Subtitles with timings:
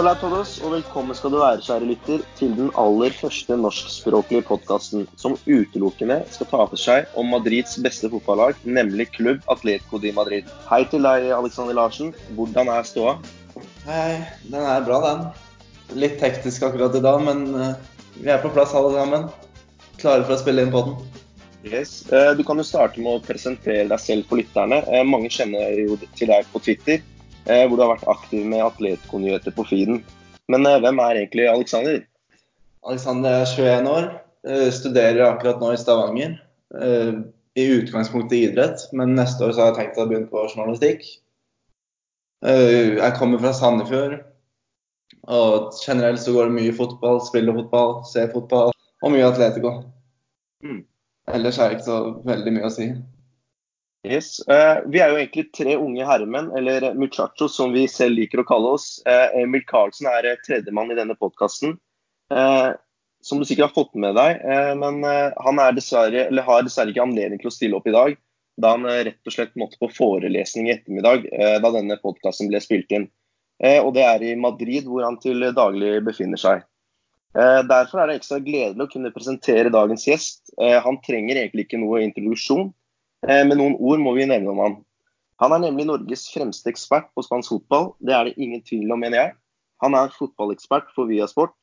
[0.00, 5.02] Hola todos, og velkommen skal du være, kjære lytter, til den aller første norskspråklige podkasten
[5.20, 10.48] som utelukkende skal ta for seg om Madrids beste fotballag, nemlig klubb Atletico di Madrid.
[10.70, 12.14] Hei til deg, Alexander Larsen.
[12.38, 13.12] Hvordan er ståa?
[13.84, 15.28] Hei, den er bra, den.
[16.00, 17.76] Litt hektisk akkurat i dag, men eh,
[18.16, 19.28] vi er på plass alle sammen.
[20.00, 20.96] Klare for å spille inn på den.
[21.68, 22.06] Yes.
[22.08, 24.80] Eh, Du kan jo starte med å presentere deg selv for lytterne.
[24.80, 27.04] Eh, Mange kjenner jo til deg på Twitter,
[27.44, 30.02] hvor du har vært aktiv med Atletico-nyheter på feeden.
[30.50, 32.00] Men eh, hvem er egentlig Alexander?
[32.86, 34.08] Alexander er 21 år,
[34.48, 36.38] eh, studerer akkurat nå i Stavanger.
[36.80, 37.12] Eh,
[37.58, 41.02] I utgangspunktet idrett, men neste år så har jeg tenkt å begynne på journalistikk.
[42.46, 44.20] Eh, Jeg kommer fra Sandefjord,
[45.28, 48.72] og generelt så går det mye fotball, spiller fotball, ser fotball,
[49.02, 49.74] og mye Atletico.
[50.64, 50.84] Mm.
[51.34, 52.88] Ellers er det ikke så veldig mye å si.
[54.02, 54.40] Yes.
[54.48, 58.46] Uh, vi er jo egentlig tre unge herremenn, eller muchachos som vi selv liker å
[58.48, 58.94] kalle oss.
[59.04, 61.76] Uh, Emil Karlsen er eh, tredjemann i denne podkasten.
[62.32, 62.72] Uh,
[63.20, 64.38] som du sikkert har fått med deg,
[64.80, 68.14] men han er dessverre, har dessverre ikke anledning til å stille opp i dag,
[68.56, 71.26] da han rett og slett måtte på forelesning i ettermiddag
[71.60, 73.04] da denne podkasten ble spilt inn.
[73.60, 76.64] Og det er i Madrid, hvor han til daglig befinner seg.
[77.36, 80.54] Derfor er det ekstra gledelig å kunne presentere dagens gjest.
[80.56, 82.70] Han trenger egentlig ikke noe introduksjon,
[83.28, 84.78] eh, men noen ord må vi nevne om han.
[85.40, 87.94] Han er nemlig Norges fremste ekspert på spansk fotball.
[88.04, 89.34] Det er det ingen tvil om, mener jeg.
[89.80, 91.54] Han er fotballekspert for Viasport.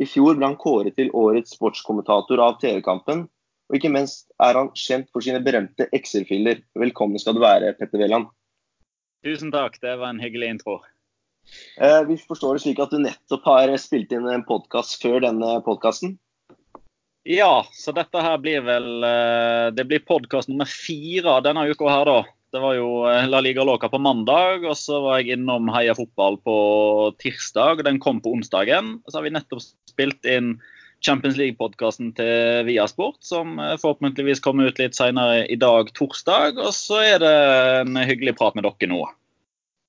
[0.00, 3.26] I fjor ble han kåret til årets sportskommentator av TV-kampen.
[3.68, 6.62] Og ikke minst er han kjent for sine berømte Excel-filer.
[6.80, 8.30] Velkommen skal du være, Petter Wæland.
[9.24, 10.80] Tusen takk, det var en hyggelig intro.
[11.76, 15.54] Eh, Vi forstår det slik at du nettopp har spilt inn en podkast før denne
[15.66, 16.16] podkasten.
[17.22, 22.08] Ja, så dette her blir vel eh, Det blir podkast nummer fire denne uka her,
[22.08, 22.24] da.
[22.52, 25.94] Det var jo eh, La Liga Loca på mandag, og så var jeg innom Heia
[25.96, 26.56] Fotball på
[27.22, 27.84] tirsdag.
[27.86, 28.98] Den kom på onsdagen.
[29.06, 30.56] Så har vi nettopp spilt inn
[31.02, 36.58] Champions League-podkasten til Viasport, som eh, forhåpentligvis kommer ut litt senere i dag, torsdag.
[36.58, 37.34] Og så er det
[37.86, 39.04] en hyggelig prat med dere nå.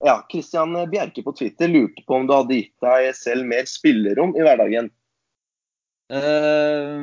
[0.06, 4.38] Ja, Christian Bjerke på Twitter lurte på om du hadde gitt deg selv mer spillerom
[4.38, 4.94] i hverdagen.
[6.14, 7.00] Eh,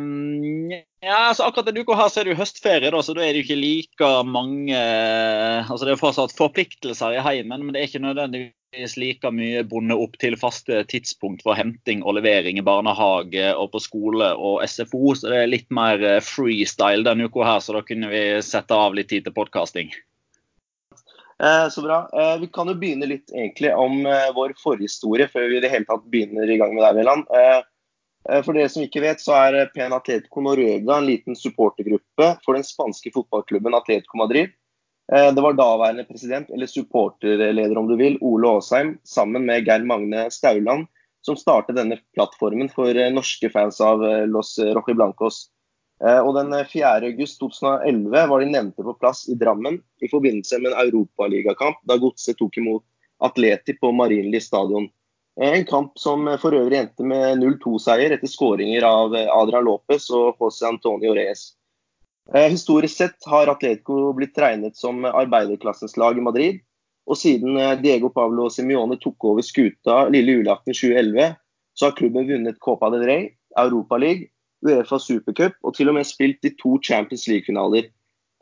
[1.01, 3.33] ja, så Akkurat denne uka her så er det jo høstferie, da, så da er
[3.35, 7.89] det jo ikke like mange altså Det er fortsatt forpliktelser i heimen, men det er
[7.89, 13.49] ikke nødvendigvis like mye bundet opp til faste tidspunkt for henting og levering i barnehage
[13.57, 15.17] og på skole og SFO.
[15.19, 18.79] Så det er litt mer eh, freestyle denne uka her, så da kunne vi sette
[18.79, 19.91] av litt tid til podkasting.
[21.41, 22.05] Eh, så bra.
[22.13, 25.73] Eh, vi kan jo begynne litt egentlig om eh, vår forhistorie, før vi i det
[25.73, 27.27] hele tatt begynner i gang med deg, Veland.
[27.33, 27.63] Eh, eh,
[28.45, 32.57] for dere som ikke vet, så er Pen PN Atletico Noruega en liten supportergruppe for
[32.57, 34.53] den spanske fotballklubben Atletico Madrid.
[35.13, 39.85] Eh, det var daværende president, eller supporterleder om du vil, Ole Aasheim, sammen med Geir
[39.85, 40.87] Magne Stauland,
[41.27, 44.59] som startet denne plattformen for eh, norske fans av eh, Los.
[44.59, 46.93] Eh, Og den 4.
[47.11, 51.99] august 2011 var de nevnte på plass i Drammen i forbindelse med en europaligakamp da
[51.99, 52.87] Godset tok imot
[53.21, 54.89] Atleti på Marienlyst stadion.
[55.41, 60.41] En kamp som for øvrig endte med 0-2-seier etter skåringer av eh, Adrian Lopez og
[60.41, 61.53] José Antonio Reyes.
[62.35, 66.61] Eh, Historisk sett har Atletico blitt regnet som arbeiderklassens lag i Madrid.
[67.07, 71.39] Og siden eh, Diego Pablo Simione tok over skuta lille julaften 2011,
[71.75, 74.29] så har klubben vunnet Copa del Rey, Europa League
[74.67, 77.89] Uefa Supercup og til og med spilt i to Champions League-finaler.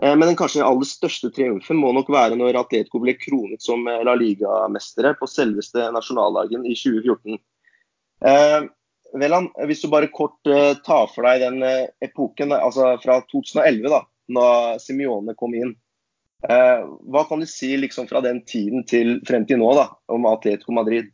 [0.02, 3.86] Eh, Men den kanskje aller største triumfen må nok være når Atletico ble kronet som
[3.88, 7.38] eh, La Liga-mestere på selveste nasjonaldagen i 2014.
[8.28, 8.60] Eh,
[9.18, 13.88] Veland, hvis du bare kort eh, tar for deg den eh, epoken, altså fra 2011,
[13.88, 15.70] da da Simione kom inn.
[16.44, 20.26] Eh, hva kan du si liksom fra den tiden til frem til nå da, om
[20.28, 21.08] Atletico Madrid?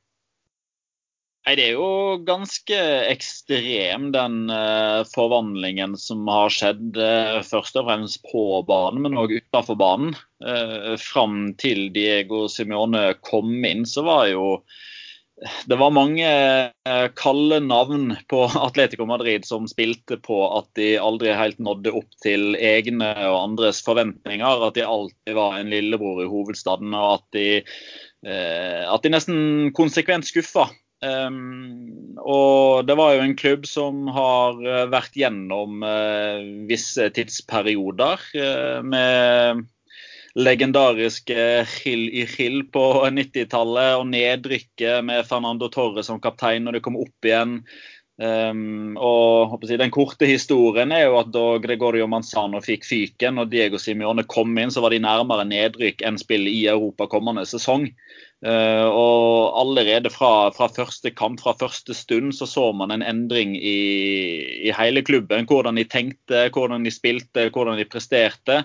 [1.45, 2.77] Nei, Det er jo ganske
[3.11, 6.97] ekstrem, den uh, forvandlingen som har skjedd.
[6.97, 10.17] Uh, først og fremst på banen, men òg utenfor banen.
[10.41, 14.49] Uh, fram til Diego Simione kom inn, så var jo
[15.67, 21.35] det var mange eh, kalde navn på Atletico Madrid som spilte på at de aldri
[21.35, 24.65] helt nådde opp til egne og andres forventninger.
[24.69, 27.49] At de alltid var en lillebror i hovedstaden, og at de,
[28.25, 30.69] eh, at de nesten konsekvent skuffa.
[31.05, 36.41] Um, og det var jo en klubb som har eh, vært gjennom uh,
[36.71, 39.65] visse tidsperioder uh, med
[40.35, 46.85] legendariske Hill i Hill på 90-tallet og nedrykket med Fernando Torres som kaptein når de
[46.87, 47.61] kom opp igjen.
[48.15, 53.51] Um, og jeg, Den korte historien er jo at da Gregorio Manzano fikk fyken og
[53.51, 57.89] Diego Simione kom inn, så var de nærmere nedrykk enn spill i Europa kommende sesong.
[58.45, 63.55] Uh, og allerede fra, fra, første kamp, fra første stund, så så man en endring
[63.57, 63.79] i,
[64.67, 65.47] i, hele klubben.
[65.49, 68.59] Hvordan de tenkte, hvordan de spilte, hvordan de presterte.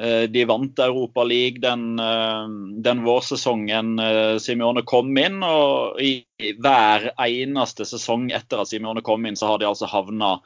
[0.00, 2.48] Eh, de vant Europa League den, eh,
[2.82, 4.00] den vårsesongen
[4.40, 5.44] Simione kom inn.
[5.46, 6.24] Og i
[6.58, 10.38] hver eneste sesong etter at Simione kom inn, så har de altså havna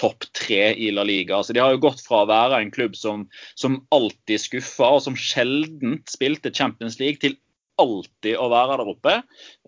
[0.00, 1.42] topp tre i La Liga.
[1.42, 5.02] Så De har jo gått fra å være en klubb som, som alltid skuffa, og
[5.04, 7.36] som sjelden spilte Champions League, til
[7.80, 9.14] alltid å være der oppe.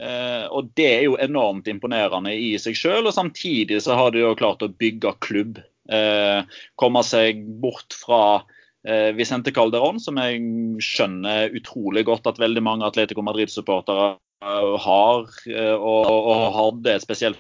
[0.01, 3.11] Eh, og Det er jo enormt imponerende i seg selv.
[3.11, 5.63] Og samtidig så har de jo klart å bygge klubb.
[5.93, 8.43] Eh, komme seg bort fra
[8.87, 10.43] eh, Vicente Calderón, som jeg
[10.85, 14.15] skjønner utrolig godt at veldig mange Atletico Madrid-supportere
[14.45, 17.39] har, og, og hadde et spesielt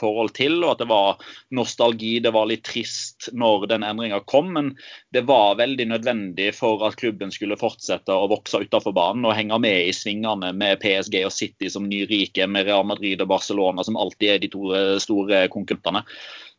[0.00, 2.14] forhold til, og at det var nostalgi.
[2.24, 4.72] Det var litt trist når den endringa kom, men
[5.14, 9.60] det var veldig nødvendig for at klubben skulle fortsette å vokse utenfor banen og henge
[9.62, 13.98] med i svingene med PSG og City som nyrike, med Real Madrid og Barcelona som
[13.98, 14.72] alltid er de to
[15.02, 16.04] store konkurrentene.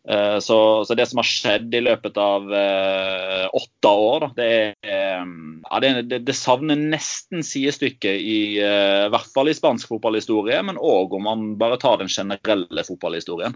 [0.09, 4.47] Eh, så, så, det som har skjedd i løpet av eh, åtte år, da, det,
[4.81, 5.27] er,
[5.61, 11.13] ja, det, det, savner nesten sidestykke i, eh, hvert fall i spansk fotballhistorie, men òg
[11.13, 13.53] om man bare tar den generelle fotballhistorien.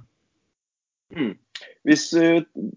[1.14, 1.34] Mm.
[1.90, 2.28] Hvis vi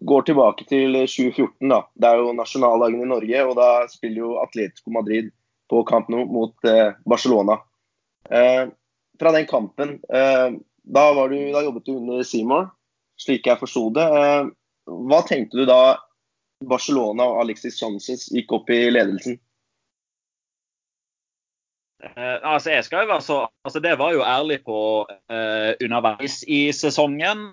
[0.08, 1.82] går tilbake til 2014, da.
[1.93, 5.28] Det er jo nasjonaldagen i Norge, og da spiller jo Atletico Madrid
[5.69, 7.58] på kamp nå mot eh, Barcelona.
[8.31, 8.73] Eh,
[9.20, 10.49] fra den kampen, eh,
[10.87, 12.70] da, du, da, jobbet du under Seymour
[13.20, 14.06] slik jeg forsto det.
[14.06, 14.50] Eh,
[15.08, 15.96] hva tenkte du da
[16.66, 19.40] Barcelona og Alexis Sanchez gikk opp i ledelsen?
[22.06, 23.36] Uh, altså jeg skal jo være så,
[23.66, 24.78] altså Det var jo ærlig på
[25.08, 27.48] uh, underveis i sesongen.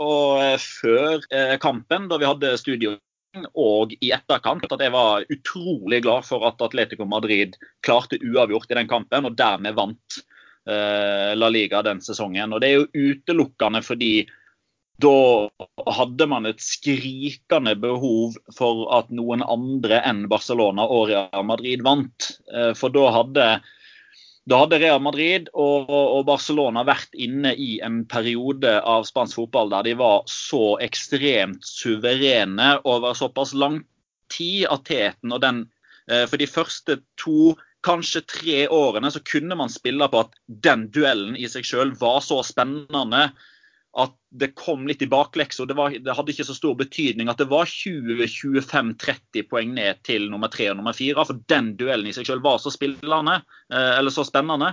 [0.00, 1.20] Og uh, før
[1.60, 2.94] kampen, da vi hadde studio
[3.58, 8.78] og i etterkant, at jeg var utrolig glad for at Atletico Madrid klarte uavgjort i
[8.78, 10.33] den kampen, og dermed vant Eh,
[10.64, 12.54] La Liga den sesongen.
[12.56, 14.14] Og Det er jo utelukkende fordi
[15.02, 15.50] da
[15.90, 22.30] hadde man et skrikende behov for at noen andre enn Barcelona og Real Madrid vant.
[22.54, 23.48] Eh, for da hadde,
[24.46, 29.74] da hadde Real Madrid og, og, Barcelona vært inne i en periode av spansk fotball
[29.74, 33.82] der de var så ekstremt suverene over såpass lang
[34.30, 35.64] tid at teten og den
[36.06, 40.88] eh, For de første to kanskje tre årene så kunne man spille på at den
[40.94, 43.28] duellen i seg selv var så spennende
[43.94, 45.66] at det kom litt i bakleksa.
[45.70, 50.50] Det, det, hadde ikke så stor betydning at det var 20-25-30 poeng ned til nummer
[50.50, 51.22] tre og nummer fire.
[51.28, 54.72] For den duellen i seg selv var så eh, så spennende.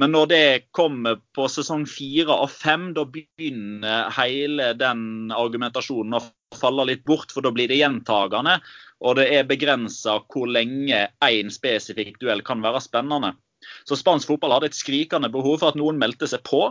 [0.00, 6.24] Men når det kommer på sesong fire og fem, da begynner hele den argumentasjonen å
[6.58, 8.58] falle litt bort, for da blir det gjentagende.
[9.04, 13.34] Og det er begrensa hvor lenge én spesifikk duell kan være spennende.
[13.88, 16.66] Så spansk fotball hadde et skrikende behov for at noen meldte seg på.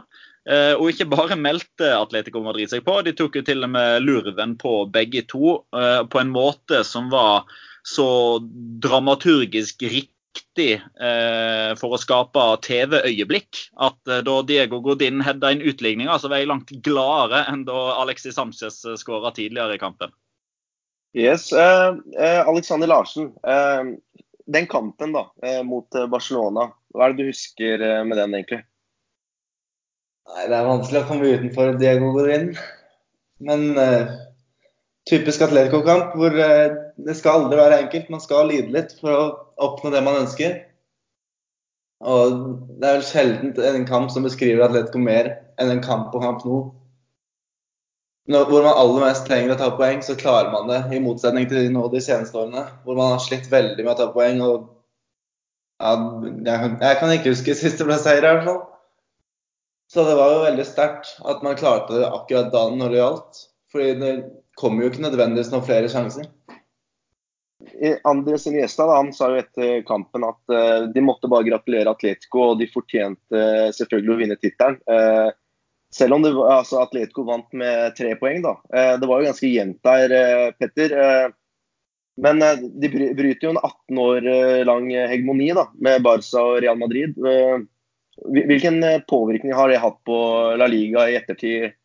[0.50, 4.04] Eh, og ikke bare meldte Atletico Madrid seg på, de tok jo til og med
[4.04, 7.48] lurven på begge to eh, på en måte som var
[7.88, 8.40] så
[8.84, 13.70] dramaturgisk riktig viktig eh, for å skape TV-øyeblikk.
[13.78, 18.00] At eh, da Diego Godin hedda inn utligninga, så var jeg langt gladere enn da
[18.02, 20.12] Alexis Sanchez eh, skåra tidligere i kampen.
[21.14, 23.34] Yes, eh, eh Alexander Larsen.
[23.44, 23.96] Eh,
[24.46, 25.30] den kampen da,
[25.64, 28.58] mot Barcelona, hva er det du husker med den egentlig?
[30.28, 32.50] Nei, Det er vanskelig å komme utenfor Diego Godin.
[33.40, 33.64] Men
[35.10, 38.12] typisk Atletico-kamp hvor eh, det skal aldri være enkelt.
[38.14, 39.24] Man skal lide litt for å
[39.62, 40.62] oppnå det man ønsker.
[42.04, 42.38] Og
[42.80, 45.30] det er vel sjelden en kamp som beskriver Atletico mer
[45.62, 46.64] enn en kamp på kamp nå.
[48.32, 50.80] Når, Hvor man aller mest trenger å ta poeng, så klarer man det.
[50.96, 54.12] I motsetning til nå de seneste årene, hvor man har slitt veldig med å ta
[54.16, 54.40] poeng.
[54.44, 54.70] og
[55.84, 55.96] ja,
[56.46, 58.62] jeg, jeg, kan ikke huske sist det ble seier, i hvert fall.
[59.92, 63.44] Så det var jo veldig sterkt at man klarte det akkurat da når det gjaldt.
[63.74, 64.14] Fordi det
[64.60, 66.30] kommer jo ikke nødvendigvis noen flere sjanser.
[68.04, 72.60] Andres Iniesta han sa jo etter kampen at uh, de måtte bare gratulere Atletico, og
[72.60, 74.80] de fortjente uh, selvfølgelig å vinne tittelen.
[74.90, 75.32] Uh,
[75.94, 78.56] selv om det, altså, Atletico vant med tre poeng, da.
[78.98, 80.14] det var jo ganske jevnt der,
[80.58, 80.96] Petter.
[82.18, 82.42] men
[82.82, 84.28] de bryter jo en 18 år
[84.66, 87.14] lang hegemoni da, med Barca og Real Madrid.
[88.26, 90.18] hvilken påvirkning har det hatt på
[90.58, 91.78] La Liga i ettertid?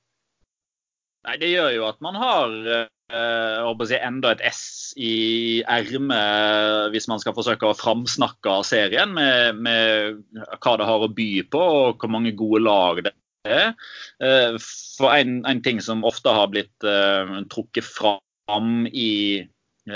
[1.29, 7.09] Nei, Det gjør jo at man har eh, si, enda et S i ermet hvis
[7.09, 10.21] man skal forsøke å framsnakke serien med, med,
[10.59, 13.15] hva det har å by på og hvor mange gode lag det
[13.49, 13.75] er.
[14.21, 14.57] Eh,
[14.99, 19.47] for en, en, ting som ofte har blitt uh, trukket fram i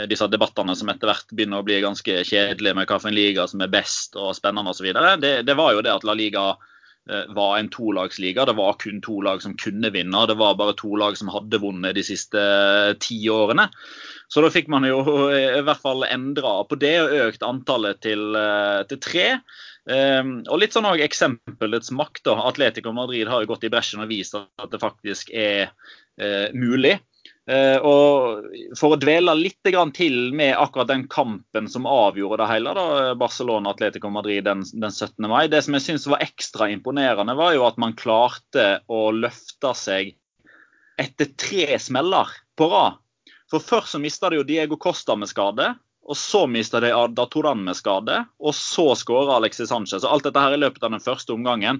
[0.08, 3.72] disse debattene som etter hvert begynner å bli ganske kjedelige med hvilken liga som er
[3.72, 4.88] best og spennende osv.,
[5.20, 6.71] det, det var jo det at La Liga eh,
[7.04, 8.44] var en tolagsliga.
[8.46, 10.20] Det var kun to lag som kunne vinne.
[10.30, 12.42] Det var bare to lag som hadde vunnet de siste
[13.02, 13.64] ti årene.
[14.30, 15.02] Så da fikk man jo
[15.34, 18.38] i hvert fall endra på det og økt antallet til,
[18.88, 19.26] til tre.
[19.82, 22.22] Um, og litt sånn også eksempelets makt.
[22.28, 25.72] da, Atletico Madrid har jo gått i bresjen og vist at det faktisk er
[26.22, 27.00] uh, mulig.
[27.50, 29.58] Uh, og For å dvele litt
[29.96, 32.74] til med akkurat den kampen som avgjorde det hele,
[33.18, 35.26] Barcelona-Atletico Madrid den, den, 17.
[35.26, 35.48] mai.
[35.50, 40.14] Det som jeg syns var ekstra imponerende, var jo at man klarte å løfte seg
[41.02, 43.00] etter tre smeller på rad.
[43.50, 45.74] For Først så mista de jo Diego Costa med skade.
[46.02, 50.02] Og så mista de Arda Toran med skade, og så skåra Alexis Sanchez.
[50.02, 51.78] Og alt dette her i løpet av den første omgangen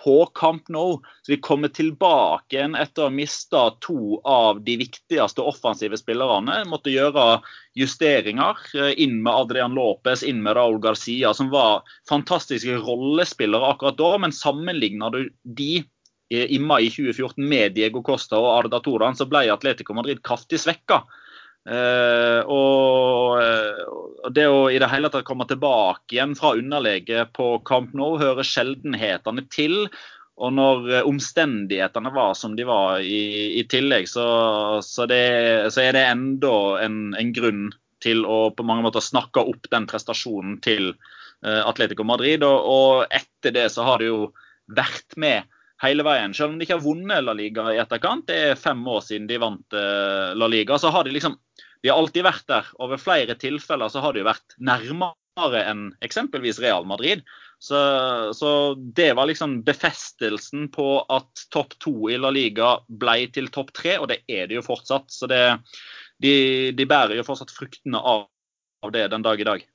[0.00, 1.00] på Camp Nou.
[1.22, 6.62] Så vi kommer tilbake igjen etter å ha mista to av de viktigste offensive spillerne.
[6.70, 7.40] Måtte gjøre
[7.78, 8.60] justeringer.
[8.74, 14.12] Eh, inn med Adrian Lopez, inn med Raúl Garcia, som var fantastiske rollespillere akkurat da.
[14.18, 15.72] Men sammenligner du de
[16.32, 21.02] i mai 2014 med Diego Costa og Arda Toran, så ble Atletico Madrid kraftig svekka.
[21.62, 27.54] Uh, og, og, det å i det hele tatt komme tilbake igjen fra underlege på
[27.68, 29.86] Camp Nou hører sjeldenhetene til.
[30.42, 34.26] Og når uh, omstendighetene var som de var i, i tillegg, så,
[34.82, 35.22] så, det,
[35.70, 37.68] så, er det enda en, en, grunn
[38.02, 42.42] til å på mange måter snakke opp den prestasjonen til uh, Atletico Madrid.
[42.42, 44.32] Og, og etter det så har det jo
[44.72, 45.46] vært med
[45.82, 46.34] hele veien.
[46.34, 49.28] Selv om de ikke har vunnet La Liga i etterkant, det er fem år siden
[49.30, 49.78] de vant
[50.38, 51.38] La Liga, så har de liksom
[51.82, 52.68] de har alltid vært der.
[52.82, 57.24] Over flere tilfeller så har de jo vært nærmere enn eksempelvis Real Madrid.
[57.62, 57.78] Så,
[58.34, 63.70] så, det var liksom befestelsen på at topp to i La Liga ble til topp
[63.74, 65.10] tre, og det er det jo fortsatt.
[65.14, 65.42] Så det,
[66.22, 66.34] de,
[66.74, 68.26] de, bærer jo fortsatt fruktene av,
[68.94, 69.66] det den dag i dag.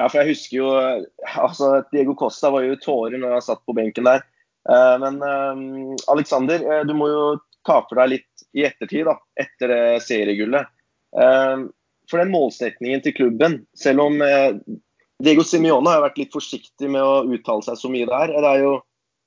[0.00, 0.68] Ja, for jeg husker jo
[1.36, 4.24] altså Diego Costa var jo tårer når han satt på benken der.
[4.68, 7.24] Eh, men Aleksander, Alexander, eh, du må jo
[7.66, 10.70] ta for deg litt i ettertid, da, etter det seriegullet.
[11.18, 11.66] Eh,
[12.10, 14.54] for den målsetningen til klubben, selv om eh,
[15.22, 18.34] Diego Simione har vært litt forsiktig med å uttale seg så mye der.
[18.34, 18.78] Det er jo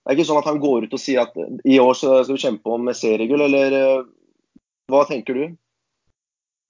[0.05, 2.41] det er ikke sånn at han går ut og sier at i år skal vi
[2.43, 4.03] kjempe om seriegull, eller eh,
[4.93, 5.45] hva tenker du?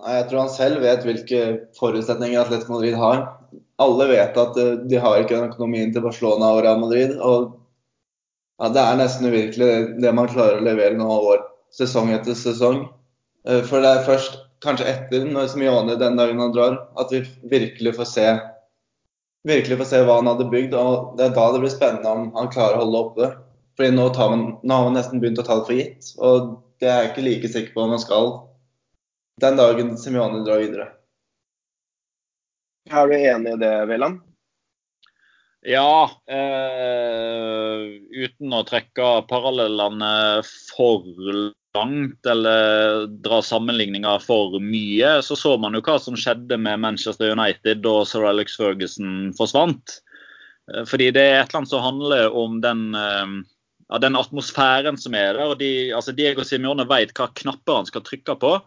[0.05, 1.41] Jeg tror han selv vet hvilke
[1.75, 3.25] forutsetninger Atletico Madrid har.
[3.83, 4.57] Alle vet at
[4.87, 7.15] de har ikke den økonomien til Barcelona og Real Madrid.
[7.19, 7.55] og
[8.61, 11.43] ja, Det er nesten uvirkelig det man klarer å levere nå år
[11.75, 12.85] sesong etter sesong.
[13.47, 17.25] Eh, for det er først kanskje etter når Simione den dagen han drar, at vi
[17.51, 18.27] virkelig får se
[19.45, 20.73] virkelig får se hva han hadde bygd.
[20.73, 23.31] og Det er da det blir spennende om han klarer å holde oppe.
[23.75, 26.11] Fordi nå, man, nå har man nesten begynt å ta det for gitt.
[26.17, 28.31] Og det er jeg ikke like sikker på om man skal
[29.43, 30.89] den dagen Simione drar videre.
[32.91, 34.21] Er du enig i det, Veland?
[35.65, 37.79] Ja, eh,
[38.13, 41.07] uten å trekke parallellene for
[41.75, 47.33] langt eller dra sammenligninger for mye, så så man jo hva som skjedde med Manchester
[47.33, 49.97] United da Sir Alex Ferguson forsvant.
[50.71, 53.35] Eh, fordi det er et eller annet som handler om den, eh,
[53.89, 55.45] ja, den atmosfæren som er der.
[55.49, 58.59] og de, altså Diego Simione vet hva knapper han skal trykke på.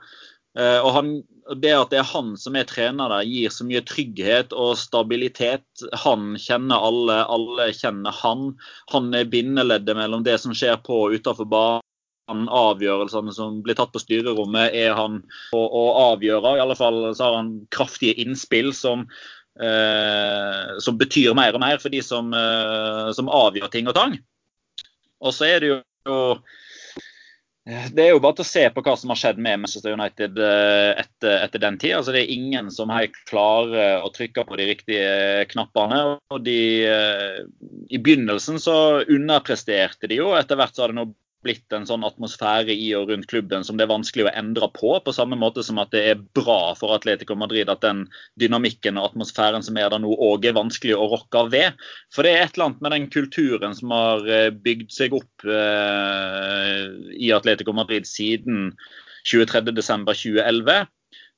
[0.58, 1.14] Eh, og han,
[1.56, 5.64] Det at det er han som er trener der, gir så mye trygghet og stabilitet.
[6.04, 8.50] Han kjenner alle, alle kjenner han.
[8.92, 11.84] Han er bindeleddet mellom det som skjer på og utenfor banen.
[12.28, 15.22] Avgjørelsene som blir tatt på styrerommet, er han
[15.56, 16.58] å, å avgjøre.
[16.58, 19.06] I alle fall så har han kraftige innspill som,
[19.56, 24.18] eh, som betyr mer og mer for de som, eh, som avgjør ting og tang.
[25.24, 26.18] Og så er det jo
[27.68, 30.38] det er jo bare til å se på hva som har skjedd med Manchester United
[30.40, 31.98] eh, etter, etter den tid.
[31.98, 36.00] Altså, det er ingen som helt klarer å trykke på de riktige knappene.
[36.32, 37.42] og de, eh,
[37.92, 40.30] I begynnelsen så underpresterte de jo.
[40.38, 41.10] Etter hvert så har det nå
[41.46, 44.90] blitt en sånn atmosfære i og rundt klubben som det er vanskelig å endre på.
[45.04, 48.04] På samme måte som at det er bra for Atletico Madrid at den
[48.40, 51.88] dynamikken og atmosfæren som er der nå, òg er vanskelig å rokke ved.
[52.14, 55.46] For det er et eller annet med den kulturen som har eh, bygd seg opp
[55.46, 56.86] eh,
[57.18, 58.72] i Atletico Madrid siden
[59.28, 60.88] 23.12.2011.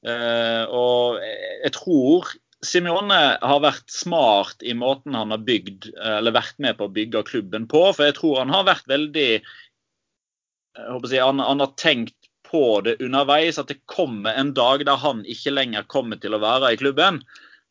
[0.08, 6.58] Eh, og jeg tror Simione har vært smart i måten han har bygd, eller vært
[6.60, 7.86] med på å bygge klubben på.
[7.96, 9.30] For jeg tror han har vært veldig
[10.88, 12.16] jeg, han, han, har tenkt
[12.50, 16.42] på det underveis, at det kommer en dag der han ikke lenger kommer til å
[16.42, 17.22] være i klubben.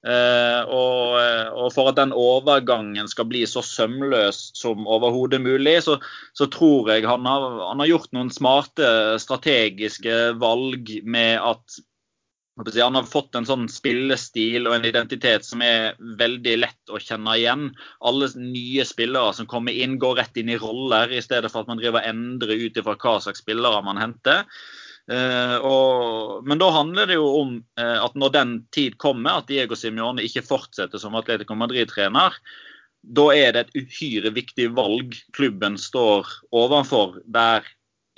[0.07, 5.75] Eh, og, eh, og, for at den overgangen skal bli så sømløs som overhodet mulig,
[5.83, 5.97] så,
[6.31, 11.81] så, tror jeg han har, han har, gjort noen smarte strategiske valg med at
[12.59, 17.37] han har fått en sånn spillestil og en identitet som er veldig lett å kjenne
[17.39, 17.69] igjen.
[18.03, 21.71] Alle nye spillere som kommer inn, går rett inn i roller, i stedet for at
[21.71, 24.43] man driver endrer ut ifra hva slags spillere man henter.
[25.09, 29.47] Uh, og, men da handler det jo om uh, at når den tid kommer, at
[29.49, 32.35] Diego Simione ikke fortsetter som Atletico Madrid-trener,
[33.01, 37.65] da er det et uhyre viktig valg klubben står overfor, der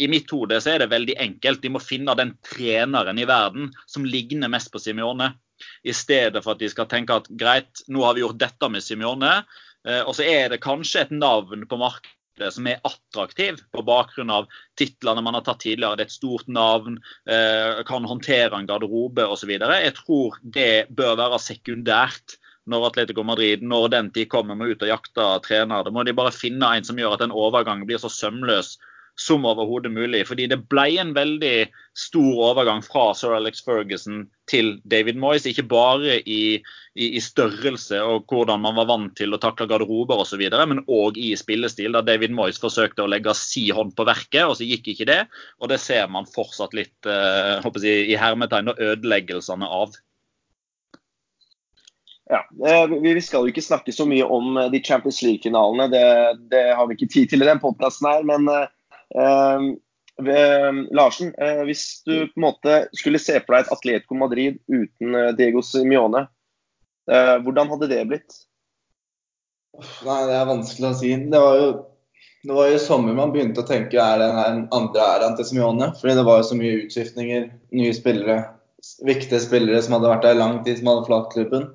[0.02, 1.62] i mitt hode så er det veldig enkelt.
[1.62, 5.34] De må finne den treneren i verden som ligner mest på Simione.
[5.86, 8.84] I stedet for at de skal tenke at greit, nå har vi gjort dette med
[8.86, 9.42] Simione.
[9.88, 14.32] Eh, og så er det kanskje et navn på markedet som er attraktiv på bakgrunn
[14.34, 14.48] av
[14.80, 16.00] titlene man har tatt tidligere.
[16.00, 16.98] Det er et stort navn,
[17.30, 19.54] eh, kan håndtere en garderobe osv.
[19.54, 22.40] Jeg tror det bør være sekundært
[22.70, 25.84] når Atletico Madrid, når den tid kommer, med ut og jakte trener.
[25.84, 28.78] Da må de bare finne en som gjør at den overgangen blir så sømløs
[29.22, 30.24] som overhodet mulig.
[30.28, 31.56] Fordi det ble en veldig
[31.98, 35.46] stor overgang fra sir Alex Ferguson til David Moyes.
[35.50, 36.58] Ikke bare i,
[36.96, 41.20] i, i størrelse og hvordan man var vant til å takle garderober osv., men òg
[41.22, 41.96] i spillestil.
[41.96, 45.22] Da David Moyes forsøkte å legge si hånd på verket, og så gikk ikke det.
[45.62, 50.00] Og det ser man fortsatt litt eh, jeg, i hermetegn og ødeleggelsene av.
[52.32, 55.90] Ja, eh, Vi skal jo ikke snakke så mye om eh, de Champions League-finalene.
[55.92, 56.04] Det,
[56.54, 58.24] det, har vi ikke tid til i den podkasten her.
[58.24, 58.70] Men eh,
[60.22, 65.16] Larsen, eh, hvis du på en måte skulle se for deg et Atletico Madrid uten
[65.16, 66.28] eh, Diego Simione,
[67.12, 68.42] eh, hvordan hadde det blitt?
[70.06, 71.16] Nei, Det er vanskelig å si.
[71.32, 71.72] Det var jo
[72.42, 75.92] det var i sommer man begynte å tenke er det den andre æraen til Simione.
[76.00, 77.44] fordi det var jo så mye utskiftninger,
[77.78, 78.38] nye spillere,
[79.06, 81.68] viktige spillere som hadde vært der i lang tid, som hadde forlatt klubben.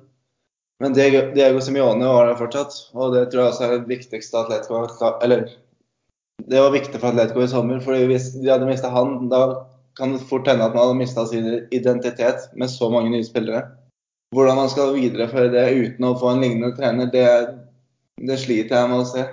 [0.83, 4.41] Men Diego, Diego Simione var der fortsatt, og det tror jeg også er det viktigste
[4.43, 4.83] Atletico
[5.23, 5.47] Eller
[6.45, 7.79] det var viktig for Atletico i sommer.
[7.79, 11.25] for Hvis de hadde mista han, da kan det fort hende at man hadde mista
[11.25, 13.63] sin identitet med så mange nye spillere.
[14.35, 17.27] Hvordan man skal videreføre det uten å få en lignende trener, det,
[18.21, 19.25] det sliter jeg med å se.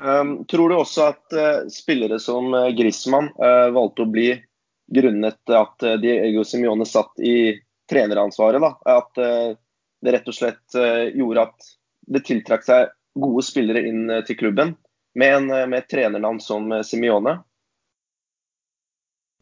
[0.00, 4.30] Um, tror du også at uh, spillere som uh, Griezmann uh, valgte å bli
[4.96, 7.52] grunnet at uh, Diego Simione satt i
[7.90, 8.64] treneransvaret?
[8.64, 8.72] Da?
[8.96, 9.20] At
[10.00, 10.76] det rett og slett
[11.12, 11.70] gjorde at
[12.14, 14.76] det tiltrakk seg gode spillere inn til klubben?
[15.14, 17.38] Med, en, med et trenernavn som eh, Simione?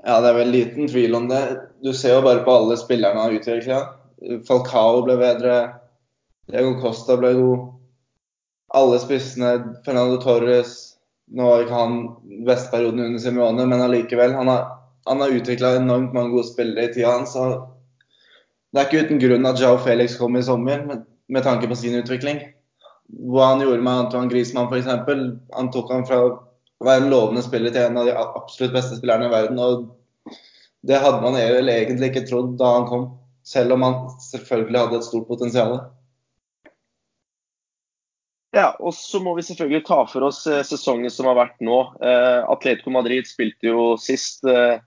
[0.04, 1.42] Ja, det er vel liten tvil om det.
[1.82, 3.80] Du ser jo bare på alle spillerne har utvikla.
[4.46, 5.56] Falcao ble bedre,
[6.50, 7.64] Diego Costa ble god.
[8.78, 10.84] Alle spissene, Fernando Torres
[11.28, 11.96] Nå var ikke han
[12.48, 14.32] vestperioden under Simione, men allikevel.
[14.32, 14.62] Han har,
[15.04, 17.34] han har utvikla enormt mange gode spillere i tida hans.
[18.72, 21.76] Det er ikke uten grunn at Jao Felix kom i sommer, med, med tanke på
[21.76, 22.40] sin utvikling
[23.08, 24.88] hva han gjorde med Antoine Griezmann f.eks.
[25.56, 26.32] Han tok han fra å
[26.84, 29.58] være en lovende spiller til en av de absolutt beste spillerne i verden.
[29.58, 30.34] og
[30.86, 33.06] Det hadde man egentlig ikke trodd da han kom,
[33.46, 35.78] selv om han selvfølgelig hadde et stort potensial.
[38.56, 41.82] Ja, og så må vi selvfølgelig ta for oss eh, sesongen som har vært nå.
[42.00, 44.80] Eh, Atletico Madrid spilte jo sist eh,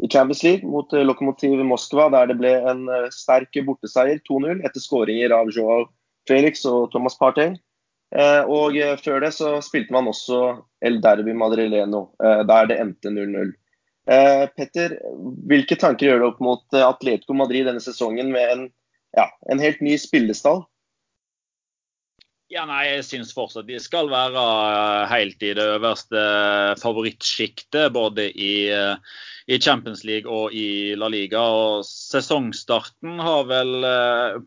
[0.00, 5.34] i Champions League mot Lokomotiv Moskva, der det ble en sterk borteseier 2-0 etter skåringer
[5.36, 5.88] av Joao
[6.28, 7.54] Felix og Thomas Partey.
[8.10, 10.40] Eh, og eh, før det så spilte man også
[10.82, 13.54] El Derby Madrileno, eh, der det endte 0-0.
[14.56, 14.96] Petter,
[15.46, 18.62] hvilke tanker gjør du opp mot Atletico Madrid denne sesongen med en,
[19.14, 20.64] ja, en helt ny spillestall?
[22.50, 24.40] Ja, nei, Jeg syns fortsatt de skal være
[25.12, 26.22] helt i det øverste
[26.82, 27.92] favorittsjiktet.
[27.94, 28.66] Både i,
[29.46, 31.44] i, Champions League og i La Liga.
[31.46, 33.72] Og sesongstarten har vel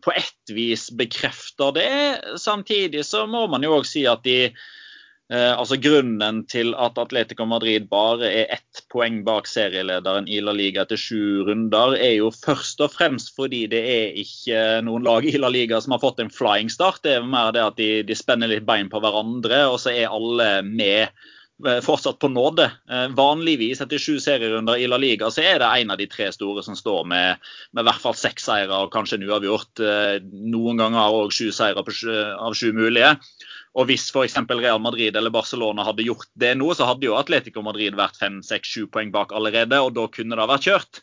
[0.04, 1.90] på ett vis bekrefta det.
[2.40, 4.83] Samtidig så må man jo òg si at de Eh,
[5.32, 10.82] altså Grunnen til at Atletico Madrid bare er ett poeng bak serielederen i La Liga
[10.84, 15.36] etter sju runder, er jo først og fremst fordi det er ikke noen lag i
[15.40, 17.02] La Liga som har fått en flying start.
[17.06, 20.12] Det er mer det at de, de spenner litt bein på hverandre, og så er
[20.12, 22.68] alle med eh, fortsatt på nåde.
[22.90, 26.28] Eh, vanligvis etter sju serierunder i La Liga så er det en av de tre
[26.36, 29.84] store som står med, med i hvert fall seks seire og kanskje en uavgjort.
[30.44, 33.16] Noen ganger òg sju seire av sju mulige.
[33.74, 34.36] Og hvis f.eks.
[34.50, 38.86] Real Madrid eller Barcelona hadde gjort det nå, så hadde jo Atletico Madrid vært 5-6-7
[38.94, 41.02] poeng bak allerede, og da kunne det vært kjørt.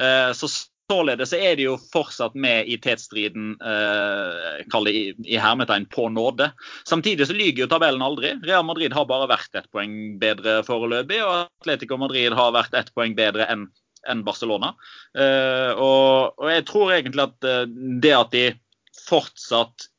[0.00, 0.50] Eh, så
[0.90, 6.48] Således er de jo fortsatt med i tetstriden eh, i, i hermetegn på nåde.
[6.88, 8.32] Samtidig så lyger jo tabellen aldri.
[8.42, 12.90] Real Madrid har bare vært ett poeng bedre foreløpig, og Atletico Madrid har vært ett
[12.96, 13.68] poeng bedre enn
[14.08, 14.70] enn Barcelona.
[15.12, 17.66] Eh, og, og, jeg tror egentlig at eh,
[18.00, 18.44] det at de
[19.04, 19.89] fortsatt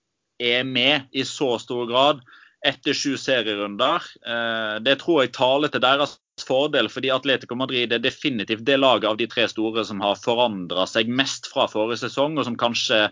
[0.41, 2.21] er med i så stor grad
[2.67, 4.05] etter sju serierunder.
[4.27, 9.09] Eh, det tror jeg taler til deres fordel, fordi Atletico Madrid er definitivt det laget
[9.09, 13.07] av de tre store som har forandra seg mest fra forrige sesong, og som kanskje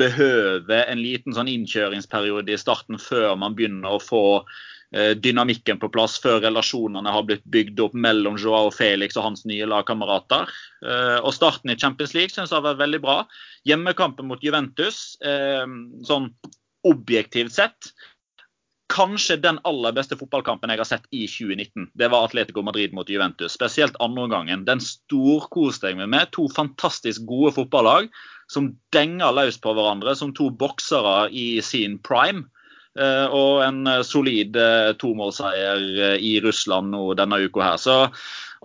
[0.00, 4.24] behøver en liten sånn innkjøringsperiode i starten før man begynner å få
[4.90, 9.68] dynamikken på plass før relasjonene har blitt bygd opp mellom Joao Felix og hans nye
[9.70, 10.50] lagkamerater.
[10.82, 13.18] Eh, og starten i Champions League syns jeg har vært veldig bra.
[13.68, 15.62] Hjemmekampen mot Juventus, eh,
[16.08, 16.32] sånn
[16.88, 17.92] objektivt sett,
[18.90, 21.90] kanskje den aller beste fotballkampen jeg har sett i 2019.
[21.94, 23.54] Det var Atletico Madrid mot Juventus.
[23.54, 24.64] Spesielt andre gangen.
[24.66, 26.32] Den storkoste jeg meg med.
[26.34, 28.10] To fantastisk gode fotballag
[28.50, 32.48] som denger løs på hverandre som to boksere i sin prime.
[33.00, 37.80] Eh, og en solid eh, tomålseier eh, i Russland nå denne uka her.
[37.80, 37.96] Så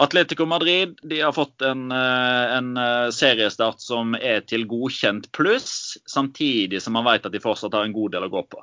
[0.02, 2.74] Atletico Madrid de har fått en, en
[3.16, 7.96] seriestart som er til godkjent pluss, samtidig som man vet at de fortsatt har en
[7.96, 8.60] god del å gå på.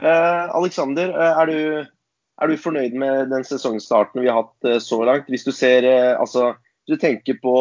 [0.00, 1.60] Eh, Alexander, er du,
[2.42, 5.30] er du, fornøyd med den sesongstarten vi har hatt så langt?
[5.30, 5.86] Hvis du ser,
[6.18, 7.54] altså, hvis du tenker på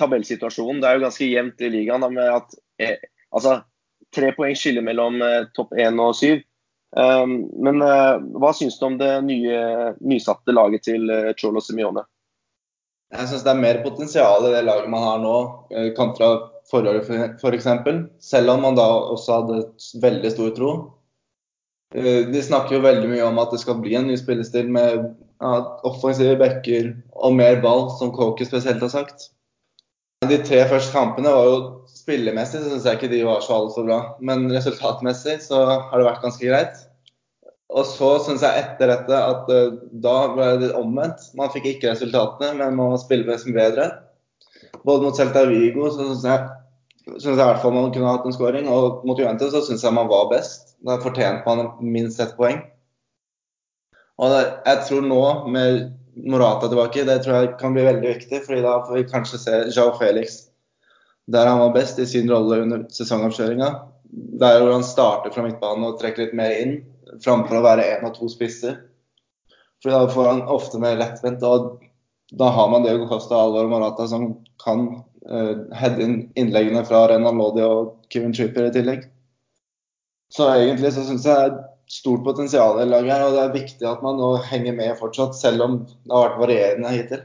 [0.00, 0.80] tabellsituasjonen.
[0.80, 2.96] Det er jo ganske jevnt i ligaen med at eh,
[3.34, 3.60] altså,
[4.14, 6.42] tre poeng skiller mellom eh, topp én og syv.
[6.90, 9.58] Um, men uh, hva syns du om det nye,
[10.02, 12.02] nysatte laget til uh, Cholo Simione?
[13.14, 15.36] Jeg syns det er mer potensial i det laget man har nå,
[15.74, 16.32] eh, kontra
[16.70, 17.02] forrige
[17.38, 17.68] f.eks.
[17.82, 19.62] For selv om man da også hadde
[20.02, 20.72] veldig stor tro.
[21.90, 25.08] De snakker jo veldig mye om at det skal bli en ny spillestil med
[25.88, 29.26] offensive backer og mer ball, som Kåke spesielt har sagt.
[30.22, 31.58] De tre første kampene var jo
[32.00, 33.98] spillemessig syns jeg ikke de var så altfor bra.
[34.24, 36.86] Men resultatmessig så har det vært ganske greit.
[37.70, 41.28] Og så syns jeg etter dette at uh, da ble det omvendt.
[41.38, 43.90] Man fikk ikke resultatene, men man spilte nesten bedre.
[44.82, 46.48] Både mot Celta Vigo så syns jeg,
[47.12, 48.66] synes jeg i hvert fall man kunne hatt en scoring.
[48.70, 50.74] Og mot Juventus så syns jeg man var best.
[50.86, 52.64] Da fortjente man minst ett poeng.
[54.20, 55.88] Og jeg tror nå med
[56.28, 58.42] Morata tilbake, det tror jeg kan bli veldig viktig.
[58.44, 60.49] fordi da får vi kanskje se Jao Felix
[61.30, 63.70] der han var best i sin rolle under sesongoppkjøringa.
[64.42, 66.80] Der hvor han starter fra midtbanen og trekker litt mer inn,
[67.22, 68.80] framfor å være én og to spisser.
[69.82, 71.44] For da får han ofte mer lettvendt.
[71.46, 71.80] og
[72.38, 74.86] Da har man Diego Costa, Alvaro Morata som kan
[75.30, 79.06] uh, heade inn innleggene fra Renan Lodi og Kevin Tripper i tillegg.
[80.30, 81.56] Så egentlig så syns jeg
[81.90, 85.34] stort potensial i laget her, og det er viktig at man nå henger med fortsatt,
[85.34, 87.24] selv om det har vært varierende hittil.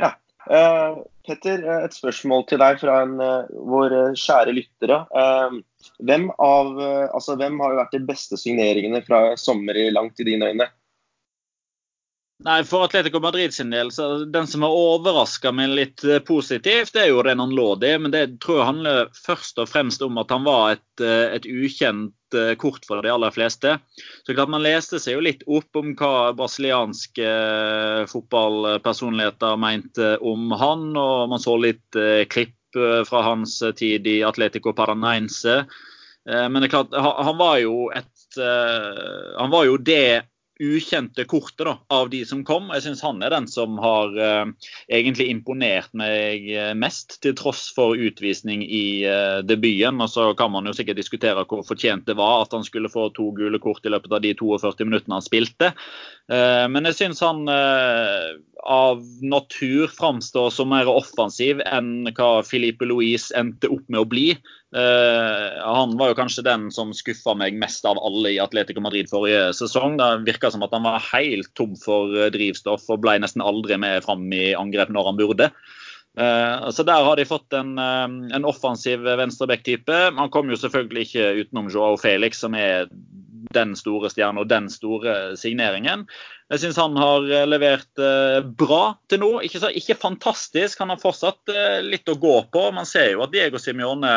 [0.00, 0.14] Ja.
[0.48, 5.02] Uh, Petter, eh, et spørsmål til deg fra en, uh, våre kjære lyttere.
[6.08, 6.74] Hvem, av,
[7.14, 10.68] altså, hvem har vært de beste signeringene fra sommer i langt i dine øyne?
[12.44, 16.92] Nei, For Atletico Madrid sin del, så den som har overraska meg litt eh, positivt,
[16.94, 17.90] det er jo Renan Lodi.
[17.98, 21.48] Men det tror jeg handler først og fremst om at han var et, eh, et
[21.50, 23.74] ukjent eh, kort for de aller fleste.
[24.22, 27.34] Så klart Man leste seg jo litt opp om hva brasilianske
[28.14, 30.92] fotballpersonligheter mente om han.
[30.94, 32.54] Og man så litt klipp
[33.08, 35.62] fra hans tid i Atletico Paranaense.
[36.28, 41.78] Men det er klart, han var jo et Han var jo det ukjente kortet da,
[41.88, 42.70] av de som kom.
[42.74, 44.50] Jeg syns han er den som har uh,
[44.90, 50.00] egentlig imponert meg eh, mest, til tross for utvisning i uh, debuten.
[50.02, 53.08] Og så kan man jo sikkert diskutere hvor fortjent det var at han skulle få
[53.14, 55.72] to gule kort i løpet av de 42 minuttene han spilte.
[56.30, 57.46] Uh, men jeg syns han
[58.68, 64.26] av natur framstår som mer offensiv enn hva Filipe Louise endte opp med å bli.
[64.76, 69.08] Uh, han var jo kanskje den som skuffa meg mest av alle i Atletico Madrid
[69.08, 69.96] forrige sesong.
[69.96, 73.80] Det virka som at han var helt tom for eh, drivstoff og ble nesten aldri
[73.80, 75.50] med fram i angrep når han burde.
[76.18, 80.02] Uh, så der har de fått en, en offensiv venstreback-type.
[80.18, 82.92] Han kom jo selvfølgelig ikke utenom Joao Felix, som er
[83.54, 86.04] den store stjerna og den store signeringen.
[86.48, 89.30] Jeg syns han har eh, levert eh, bra til nå.
[89.44, 92.62] Ikke, så, ikke fantastisk, han har fortsatt eh, litt å gå på.
[92.76, 94.14] Man ser jo at Diego Simione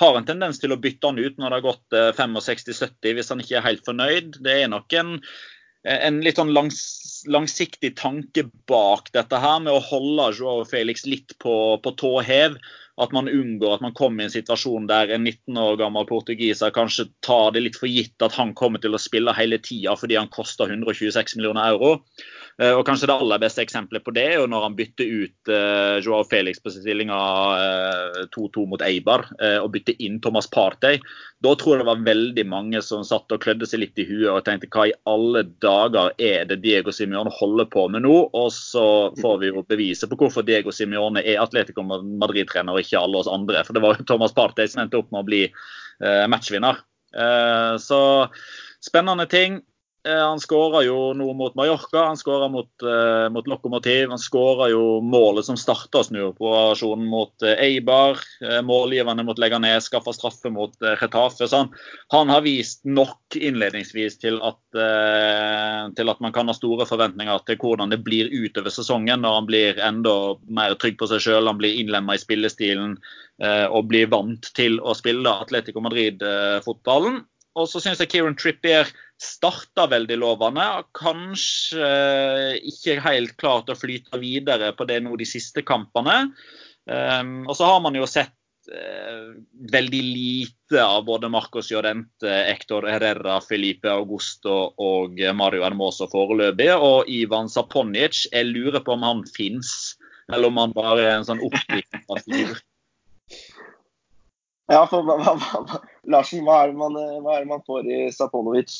[0.00, 3.44] har en tendens til å bytte han ut når det har gått 65-70 hvis han
[3.44, 4.38] ikke er helt fornøyd.
[4.44, 5.18] Det er nok en,
[5.84, 6.80] en litt sånn langs,
[7.30, 12.56] langsiktig tanke bak dette her med å holde Joao Felix litt på, på tå hev
[13.00, 16.74] at man unngår at man kommer i en situasjon der en 19 år gammel portugiser
[16.74, 20.18] kanskje tar det litt for gitt at han kommer til å spille hele tida fordi
[20.20, 21.96] han koster 126 millioner euro.
[22.62, 25.50] Eh, og kanskje det aller beste eksempelet på det er jo når han bytter ut
[25.50, 27.16] uh, Joao Felix på stillinga
[27.58, 31.00] uh, 2-2 mot Eibar og bytter inn Thomas Partey.
[31.42, 34.30] Da tror jeg det var veldig mange som satt og klødde seg litt i huet
[34.30, 38.14] og tenkte hva i alle dager er det Diego Simione holder på med nå?
[38.30, 38.86] Og så
[39.18, 43.30] får vi jo beviset på hvorfor Diego Simione er Atletico Madrid-trener og ikke alle oss
[43.30, 43.64] andre.
[43.66, 45.44] For det var jo Thomas Partey som endte opp med å bli
[46.30, 46.80] matchvinner.
[47.78, 48.00] så
[48.82, 49.73] spennende ting Eh,
[50.04, 54.10] han skåra jo noe mot Mallorca, han skåra mot, eh, mot Lokomotiv.
[54.12, 58.20] Han skåra jo målet som starta snuoperasjonen mot uh, Eibar.
[58.44, 61.48] Uh, målgiverne mot Leganes skaffa straffe mot uh, Retafe.
[61.56, 61.72] Han,
[62.12, 64.60] han, har vist nok innledningsvis til at,
[65.96, 69.48] til at man kan ha store forventninger til hvordan det blir utover sesongen når han
[69.48, 70.14] blir enda
[70.44, 72.96] mer trygg på seg sjøl, han blir innlemma i spillestilen
[73.42, 77.22] og blir vant til å spille Atletico Madrid-fotballen.
[77.54, 78.90] Og så syns jeg Kieran Trippier
[79.24, 80.64] starta veldig lovende.
[80.96, 81.88] Kanskje
[82.68, 86.28] ikke helt klart å flyte videre på det nå de siste kampene.
[86.84, 88.34] Um, og så har man jo sett
[88.68, 89.32] uh,
[89.72, 96.70] veldig lite av både Marcos Llorente, Hector Herrera, Felipe Augusto og Mario Hermoso foreløpig.
[96.76, 99.94] Og Ivan Saponic, jeg lurer på om han fins,
[100.32, 102.62] eller om han bare er en sånn oppdikta figur.
[104.72, 108.74] Ja, for hva, hva, Larsen, hva er, man, hva er, det man, får i Saponovic?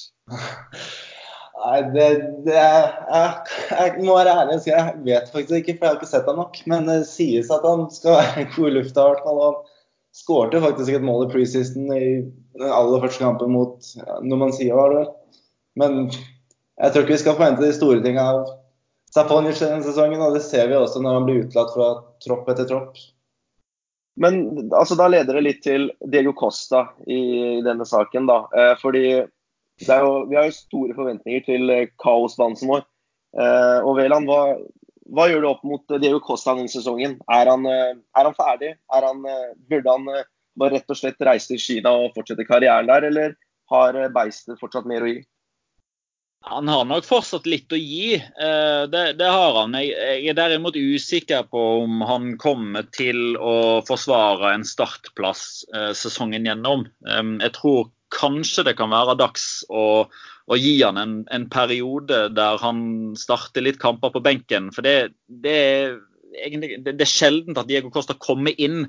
[1.64, 2.06] Nei, det,
[2.44, 3.28] det jeg,
[3.70, 6.28] jeg, må være ærlig og si jeg vet faktisk ikke, for jeg har ikke sett
[6.28, 6.58] ham nok.
[6.70, 9.06] Men det sies at han skal være god i lufta.
[9.24, 9.60] Han
[10.14, 12.04] skårte faktisk et mål i preseason i
[12.58, 15.14] den aller første kampen mot ja, Numancia, var det vel.
[15.80, 18.52] Men jeg tror ikke vi skal forvente de store tingene av
[19.14, 20.22] Saponic denne sesongen.
[20.26, 21.90] Og det ser vi også når han blir utelatt fra
[22.26, 22.98] tropp etter tropp.
[24.20, 28.28] Men altså, da leder det litt til Diego Costa i, denne saken.
[28.30, 28.44] da.
[28.54, 32.84] Eh, fordi jo, vi har jo store forventninger til eh, kaosdansen vår.
[33.34, 34.54] Eh, og Veland, hva,
[35.10, 37.18] hva, gjør du opp mot Diego Costa denne sesongen?
[37.26, 38.74] Er han, eh, er han ferdig?
[38.94, 40.06] Er han, eh, burde han
[40.54, 43.34] bare rett og slett reise til Kina og fortsette karrieren der, eller
[43.72, 45.24] har beistet fortsatt mer å gi?
[46.44, 49.76] Han har nok fortsatt litt å gi, eh, det, det har han.
[49.80, 56.44] Jeg, er derimot usikker på om han kommer til å forsvare en startplass eh, sesongen
[56.44, 56.84] gjennom.
[57.06, 62.60] Jeg tror kanskje det kan være dags å, å gi han en, en, periode der
[62.62, 64.70] han starter litt kamper på benken.
[64.74, 65.96] For det, det er
[66.34, 68.86] egentlig, det, det, er sjelden at Diego Costa kommer inn.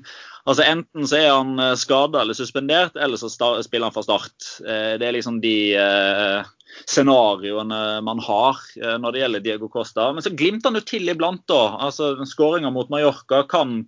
[0.48, 4.36] Altså Enten så er han eh, skada eller suspendert, eller så spiller han fra start.
[4.64, 6.52] Eh, det er liksom de eh,
[6.84, 8.58] scenarioene man har
[9.00, 10.10] når det gjelder Diego Costa.
[10.12, 11.62] Men så glimter han jo til iblant, da.
[11.88, 13.80] Altså Skåringa mot Mallorca kan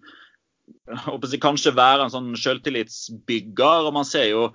[1.43, 3.89] kanskje være en sånn selvtillitsbygger.
[3.89, 4.49] og man ser jo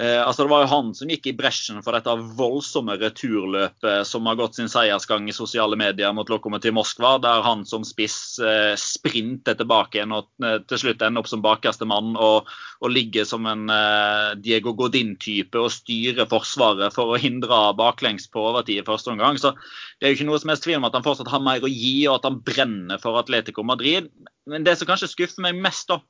[0.00, 4.24] Eh, altså Det var jo han som gikk i bresjen for dette voldsomme returløpet som
[4.24, 8.72] har gått sin seiersgang i sosiale medier mot Lokomotiv Moskva, der han som spiss eh,
[8.80, 12.48] sprinter tilbake igjen og eh, til slutt ender opp som bakerste mann og,
[12.80, 18.48] og ligger som en eh, Diego Godin-type og styrer Forsvaret for å hindre baklengs på
[18.48, 19.36] overtid i første omgang.
[19.36, 19.52] Så
[20.00, 21.68] det er jo ikke noe som helst tvil om at han fortsatt har mer å
[21.68, 24.08] gi, og at han brenner for Atletico Madrid.
[24.48, 26.00] Men det som kanskje skuffer meg mest, da,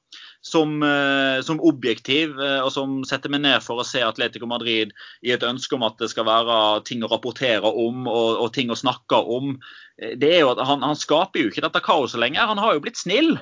[0.42, 4.90] som, eh, som, objektiv, eh, og som setter meg ned for å se Atletico Madrid
[5.22, 8.72] i et ønske om at det skal være ting å rapportere om og, og ting
[8.74, 9.54] å snakke om,
[10.02, 12.50] eh, det er jo at han, han, skaper jo ikke dette kaoset lenger.
[12.50, 13.36] Han har jo blitt snill.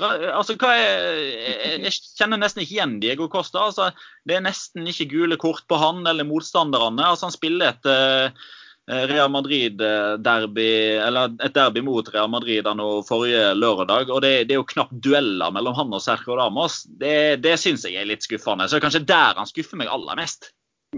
[0.00, 3.68] Altså, er, jeg kjenner nesten ikke igjen Diego Costa.
[3.68, 3.88] Altså,
[4.26, 7.04] det er nesten ikke gule kort på han eller motstanderne.
[7.08, 8.46] Altså, han spiller et Eh,
[8.84, 14.10] Real Madrid-derby, eller et derby mot Real Madrid nå forrige lørdag.
[14.10, 17.86] og det, det, er jo knapt dueller mellom han og Sergio Damos, Det, det syns
[17.88, 18.68] jeg er litt skuffende.
[18.68, 20.50] Så det er kanskje der han skuffer meg aller mest.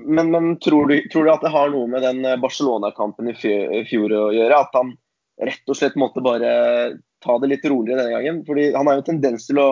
[0.02, 3.36] Men, men tror, du, tror, du, at det har noe med den Barcelona-kampen i
[3.86, 4.58] fjor å gjøre?
[4.66, 4.96] At han
[5.46, 6.50] rett og slett måtte bare
[7.22, 8.42] ta det litt roligere denne gangen?
[8.48, 9.70] Fordi han har jo tendens til å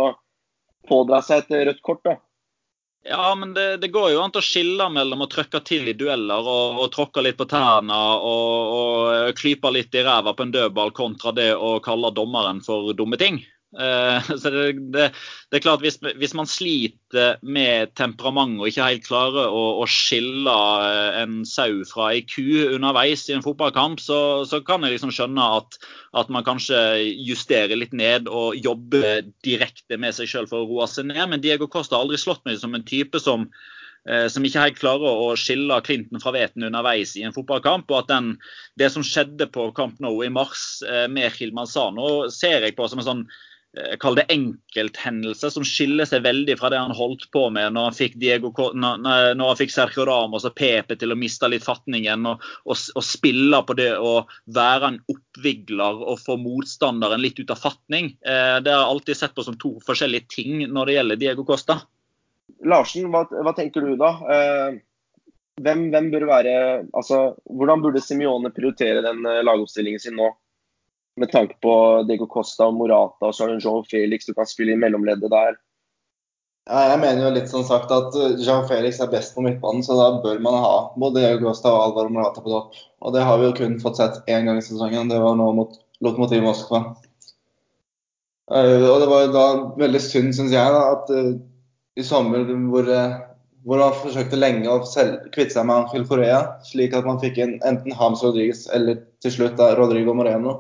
[0.89, 2.05] pådra seg et rødt kort.
[2.07, 2.17] da.
[3.07, 6.47] Ja, men det, det, går jo an å skille mellom å trykke til i dueller
[6.49, 10.95] og, og tråkke litt på tærne og, og klype litt i ræva på en dødball,
[10.97, 13.43] kontra det å kalle dommeren for dumme ting.
[13.81, 15.09] Eh, så det, det,
[15.51, 19.87] det, er klart hvis, hvis, man sliter med temperament og ikke helt klarer å, å,
[19.91, 20.55] skille
[20.87, 25.15] eh, en sau fra ei ku underveis i en fotballkamp, så, så kan jeg liksom
[25.15, 25.79] skjønne at,
[26.15, 26.79] at, man kanskje
[27.27, 31.25] justerer litt ned og jobber direkte med seg sjøl for å roe seg ned.
[31.31, 33.49] Men Diego Costa har aldri slått meg som en type som
[34.09, 37.91] eh, som ikke helt klarer å skille Clinton fra veten underveis i en fotballkamp.
[37.91, 38.37] og at den,
[38.79, 43.03] Det som skjedde på Camp Nou i mars med Gil Manzano, ser jeg på som
[43.03, 43.27] en sånn
[44.01, 47.97] kall det enkelthendelse som skiller seg veldig fra det han holdt på med når han
[47.97, 49.07] fikk, Diego, når
[49.41, 53.61] han fikk Sergio Ramos og Pepe til å miste litt fatningen og, og, og, spille
[53.67, 54.15] på det å
[54.55, 58.13] være en oppvigler og få motstanderen litt ut av fatning.
[58.23, 61.47] Eh, det har jeg alltid sett på som to forskjellige ting når det gjelder Diego
[61.49, 61.81] Costa.
[62.65, 64.15] Larsen, hva, hva tenker du da?
[64.31, 64.79] Eh,
[65.65, 66.55] hvem, hvem burde være,
[66.95, 70.33] altså, hvordan burde Simione prioritere den lagoppstillingen sin nå?
[71.21, 71.75] Med tanke på
[72.09, 75.57] Diego Costa og Morata og du Joe Felix, du kan spille i mellomleddet der.
[76.65, 79.85] Ja, jeg mener jo litt som sagt at eh, Jean Felix er best på midtbanen,
[79.85, 82.79] så da bør man ha både Diego Costa og Alvaro Morata på topp.
[83.05, 85.11] Og det har vi jo kun fått sett én gang i sesongen.
[85.13, 86.87] Det var nå mot Lokomotiv Moskva.
[88.49, 89.45] Uh, og det var jo da
[89.81, 91.37] veldig synd, syns jeg, da, at uh,
[92.01, 92.89] i sommer hvor,
[93.65, 97.55] hvor man forsøkte lenge å kvitte seg med Angel Correa, slik at man fikk inn
[97.65, 100.59] enten Hams Rodriguez eller til slutt da Rodrigo Moreno.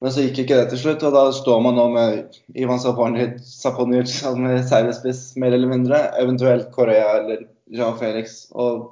[0.00, 4.14] Men så gikk ikke det til slutt, og da står man nå med Ivan Saponic
[4.14, 5.98] som seilspiss, mer eller mindre.
[6.22, 7.42] Eventuelt Korea eller
[7.76, 8.46] Jean Felix.
[8.56, 8.86] Og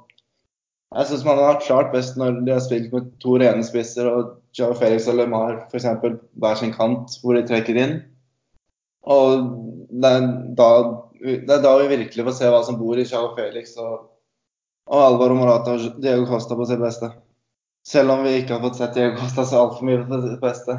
[0.93, 4.09] jeg syns man har vært klart best når de har spilt med to rene spisser
[4.09, 5.87] og Jean Felix og LeMar f.eks.
[6.41, 7.97] hver sin kant, hvor de trekker inn.
[9.09, 9.49] Og
[9.89, 10.29] det er,
[10.61, 10.69] da,
[11.25, 14.11] det er da vi virkelig får se hva som bor i Jean Felix og,
[14.93, 17.09] og Alvaro Morata og Diego Costa på sitt beste.
[17.89, 20.77] Selv om vi ikke har fått sett Diego Costa så altfor mye på sitt beste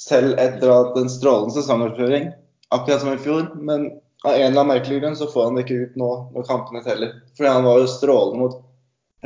[0.00, 2.30] selv etter at en strålende sesongoppføring,
[2.72, 3.50] akkurat som i fjor.
[3.60, 3.90] Men
[4.24, 6.84] av en eller annen merkelig grunn så får han det ikke ut nå når kampene
[6.84, 7.14] teller.
[7.36, 8.60] Fordi han var jo strålende mot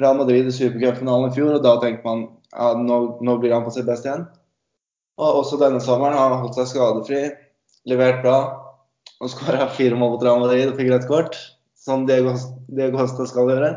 [0.00, 3.66] Real Madrid i supercupfinalen i fjor, og da tenker man ja, nå, nå, blir han
[3.66, 4.26] på sitt beste igjen.
[5.20, 7.24] Og også denne sommeren har han holdt seg skadefri,
[7.90, 8.38] levert bra.
[9.22, 11.36] Og skåra fire mål mot Real Madrid og fikk rødt kort,
[11.78, 12.34] som Diego,
[12.96, 13.74] Costa skal gjøre.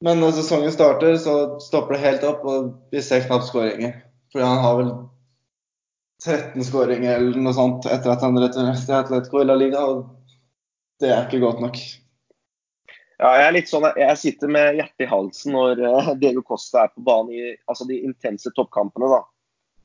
[0.00, 3.98] Men når sesongen starter, så stopper det helt opp, og vi ser knapt skåringer.
[4.32, 4.92] Fordi han har vel
[6.24, 9.82] 13 skåringer eller noe sånt etter at han returnerte til Atletico i La Liga.
[9.88, 10.06] Og
[11.00, 11.80] det er ikke godt nok.
[13.20, 16.86] Ja, jeg er litt sånn, jeg sitter med hjertet i halsen når uh, Diego Costa
[16.86, 19.10] er på banen i altså de intense toppkampene.
[19.12, 19.20] da.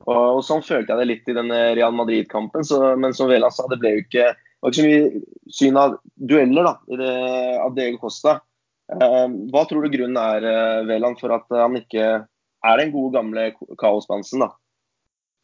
[0.05, 2.63] Og, og Sånn følte jeg det litt i denne Real Madrid-kampen.
[3.01, 5.23] Men som Vela sa, det ble jo ikke, det ikke så mye
[5.59, 7.15] syn av dueller da, i det,
[7.63, 8.37] av Diego Costa.
[8.91, 12.07] Uh, hva tror du grunnen er, Veland, for at han ikke
[12.65, 13.49] er den gode, gamle
[13.81, 14.53] kaosbansen, da?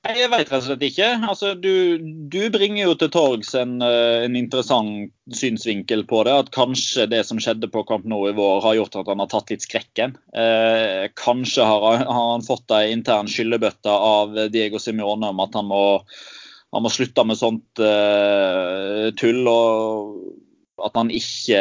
[0.02, 1.08] Jeg vet rett og slett ikke.
[1.30, 2.02] Altså, du,
[2.34, 6.34] du, bringer jo til torgs en, eh, en, interessant synsvinkel på det.
[6.34, 9.30] At kanskje det som skjedde på Camp Nou i vår har gjort at han har
[9.30, 10.18] tatt litt skrekken.
[10.34, 15.70] Eh, kanskje har, har, han fått ei intern skyllebøtte av Diego Simione om at han
[15.70, 15.84] må,
[16.74, 19.46] han må slutte med sånt eh, tull.
[19.46, 20.18] og
[20.86, 21.60] at han ikke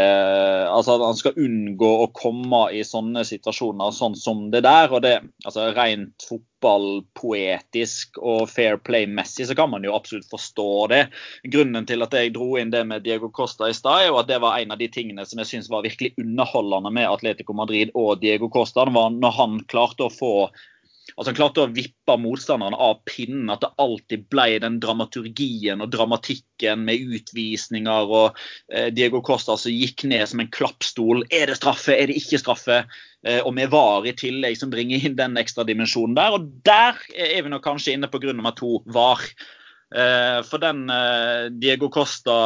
[0.70, 4.92] Altså at han skal unngå å komme i sånne situasjoner sånn som det der.
[4.92, 11.02] og det, altså Rent fotballpoetisk og fair play-messig så kan man jo absolutt forstå det.
[11.52, 14.30] Grunnen til at jeg dro inn det med Diego Costa i stad, er jo at
[14.30, 17.94] det var en av de tingene som jeg syns var virkelig underholdende med Atletico Madrid
[17.94, 18.87] og Diego Costa.
[18.87, 20.35] Det var når han klarte å få
[21.20, 23.50] Altså Han klarte å vippe motstanderen av pinnen.
[23.52, 28.09] At det alltid ble den dramaturgien og dramatikken med utvisninger.
[28.09, 28.40] og
[28.72, 31.26] eh, Diego Costa som gikk ned som en klappstol.
[31.28, 32.83] Er det straffe, er det ikke straffe?
[33.20, 36.38] Eh, og med VAR i tillegg som bringer inn den ekstra dimensjonen der.
[36.38, 39.20] Og der er vi nok kanskje inne på grunn nummer to, VAR.
[39.90, 42.37] Eh, for den eh, Diego Costa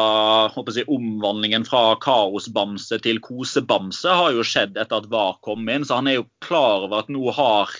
[0.50, 5.86] jeg, omvandlingen fra kaosbamse til kosebamse har jo skjedd etter at VAR kom inn.
[5.86, 7.70] Så han er jo klar over at nå har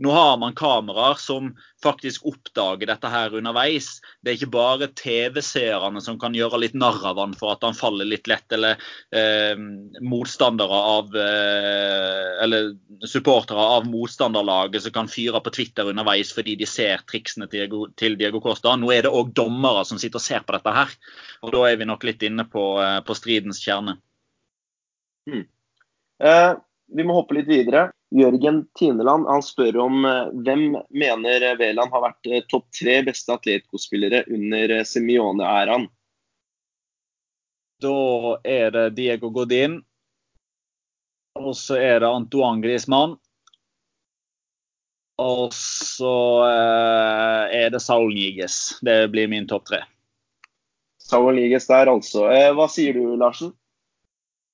[0.00, 1.50] nå har man kameraer som
[1.84, 3.98] faktisk oppdager dette her underveis.
[4.24, 7.76] Det er ikke bare TV-seerne som kan gjøre litt narr av han for at han
[7.76, 8.80] faller litt lett, eller
[9.12, 9.60] eh,
[10.00, 12.72] motstandere av eh, Eller
[13.08, 17.84] supportere av motstanderlaget som kan fyre på Twitter underveis fordi de ser triksene til Diego,
[18.00, 18.72] til Diego Costa.
[18.80, 20.96] Nå er det òg dommere som sitter og ser på dette her.
[21.44, 23.98] Og da er vi nok litt inne på, eh, på stridens kjerne.
[25.28, 25.44] Hmm.
[26.24, 26.52] Eh,
[26.96, 27.90] vi må hoppe litt videre.
[28.14, 33.34] Jørgen Tineland han spør om eh, hvem mener Veland har vært eh, topp tre beste
[33.36, 35.86] Atletico-spillere under eh, Semione-æraen?
[37.80, 38.00] Da
[38.44, 39.78] er det Diego Godin.
[41.38, 43.14] Og så er det Antoine Griezmann.
[45.20, 46.12] Og så
[46.48, 48.80] er det Saul Niges.
[48.84, 49.82] Det blir min topp tre.
[51.00, 52.24] Saul Niges der, altså.
[52.56, 53.52] Hva sier du, Larsen?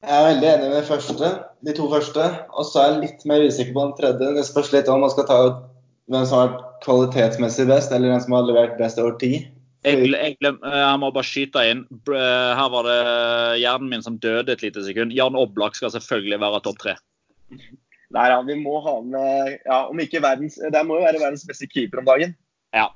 [0.06, 1.28] Jeg er veldig enig med første,
[1.66, 2.26] de to første.
[2.54, 4.28] Og så er jeg litt mer usikker på den tredje.
[4.36, 5.64] Det spørs litt om man skal ta ut
[6.06, 9.48] hvem som har vært kvalitetsmessig best, eller hvem som har levert best over tid.
[9.86, 11.82] Jeg, jeg, jeg, må bare skyte inn.
[12.07, 13.00] Her var det
[13.62, 15.14] hjernen min som døde et lite sekund.
[15.14, 16.94] Jan Oblak skal selvfølgelig være topp tre.
[18.14, 21.46] Nei, ja, vi må ha med ja, om ikke verdens, Det må jo være verdens
[21.46, 22.34] beste keeper om dagen.
[22.74, 22.88] Ja,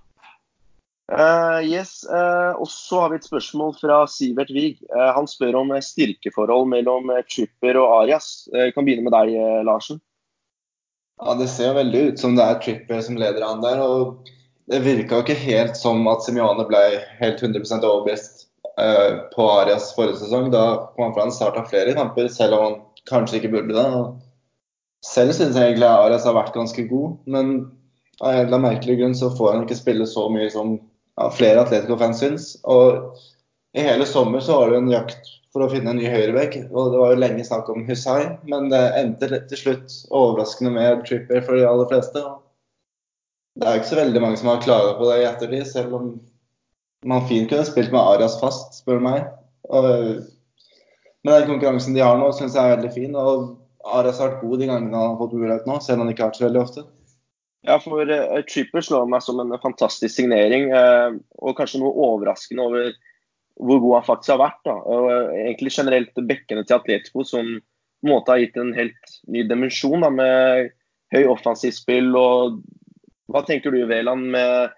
[1.10, 4.78] Uh, yes, uh, og så har vi et spørsmål fra Sivert Wiig.
[4.94, 8.46] Uh, han spør om styrkeforhold mellom Tripper og Arias.
[8.54, 9.34] Jeg kan begynne med deg,
[9.66, 9.98] Larsen.
[11.20, 13.82] Ja, Det ser veldig ut som det er Tripper som leder an der.
[13.82, 14.30] og
[14.70, 16.84] Det virka ikke helt som at Simione ble
[17.18, 18.46] helt 100% overbevist
[19.34, 20.52] på Arias forrige sesong.
[20.54, 22.78] Da kom han fra en start av flere kamper, selv om han
[23.10, 23.88] kanskje ikke burde det.
[23.98, 24.22] Og
[25.04, 27.50] selv syns jeg egentlig Arias har vært ganske god, men
[28.20, 30.78] av en eller annen merkelig grunn så får han ikke spille så mye som
[31.34, 32.48] flere Atletico-fans syns.
[32.64, 33.18] Og
[33.76, 36.56] I hele sommer så var det en jakt for å finne en ny høyrebekk.
[36.70, 41.04] Og det var jo lenge snakk om Hussein, men det endte til slutt overraskende med
[41.08, 42.24] Tripper for de aller fleste.
[43.58, 45.96] Det er jo ikke så veldig mange som har klaga på det i ettertid, selv
[45.98, 46.10] om
[47.10, 49.24] man fint kunne spilt med Arias fast, spør du meg.
[49.70, 50.20] Og
[51.22, 53.16] men den konkurransen de har nå, syns jeg er veldig fin.
[53.18, 56.14] Og Arias har vært god de gangene han har fått mulighet nå, selv om han
[56.14, 56.86] ikke har vært så veldig ofte.
[57.66, 61.12] Ja, for uh, Tripper slår meg som en fantastisk signering, uh,
[61.44, 62.92] og kanskje noe overraskende over
[63.60, 64.60] hvor god han faktisk har vært.
[64.64, 64.76] Da.
[64.80, 69.16] Og uh, egentlig generelt bekkene til Atletico som på en måte har gitt en helt
[69.28, 70.70] ny dimensjon med
[71.12, 72.14] høy offensivt spill.
[72.16, 72.62] og
[73.28, 74.76] Hva tenker du, Veland, med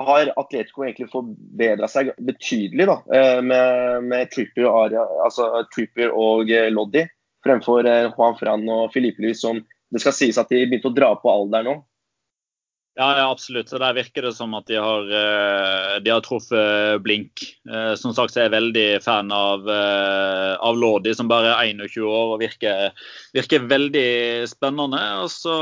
[0.00, 6.14] har Atletico egentlig forbedra seg betydelig da, eh, med, med Tripper, og Aria, altså Tripper
[6.16, 7.02] og Loddy,
[7.44, 9.58] fremfor Juan Fran og Filipe Luis, som
[9.92, 11.74] det skal sies at de begynte å dra på alder nå?
[13.00, 13.70] Ja, ja, absolutt.
[13.72, 15.06] Så Der virker det som at de har,
[16.04, 17.46] de har truffet blink.
[17.96, 22.34] Som sagt så er jeg veldig fan av, av Lodi, som bare er 21 år
[22.34, 22.92] og virker,
[23.32, 24.10] virker veldig
[24.52, 25.00] spennende.
[25.24, 25.56] Og så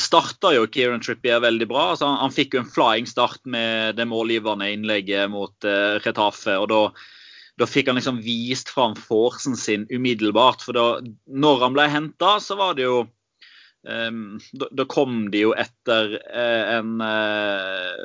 [0.00, 1.90] starta jo Kieran Trippier veldig bra.
[1.92, 6.56] Altså, han, han, fikk jo en flying start med det målgivende innlegget mot uh, Retafe.
[6.58, 6.80] og da,
[7.60, 10.64] da fikk han liksom vist fram forsen sin umiddelbart.
[10.66, 10.86] For da
[11.30, 13.04] når han ble henta, så var det jo
[13.84, 18.04] da, da, kom de jo etter uh, en uh,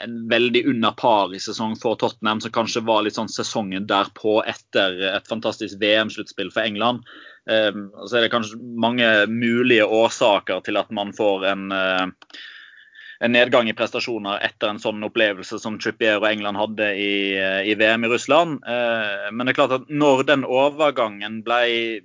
[0.00, 4.40] en veldig under par i sesong for Tottenham, som kanskje var litt sånn sesongen derpå
[4.48, 7.04] etter et fantastisk VM-sluttspill for England.
[7.50, 12.06] Ehm, så er det kanskje mange mulige årsaker til at man får en, eh,
[13.20, 17.70] en nedgang i prestasjoner etter en sånn opplevelse som Trippier og England hadde i, eh,
[17.70, 18.62] i VM i Russland.
[18.66, 22.02] Eh, men det er klart at når den overgangen ble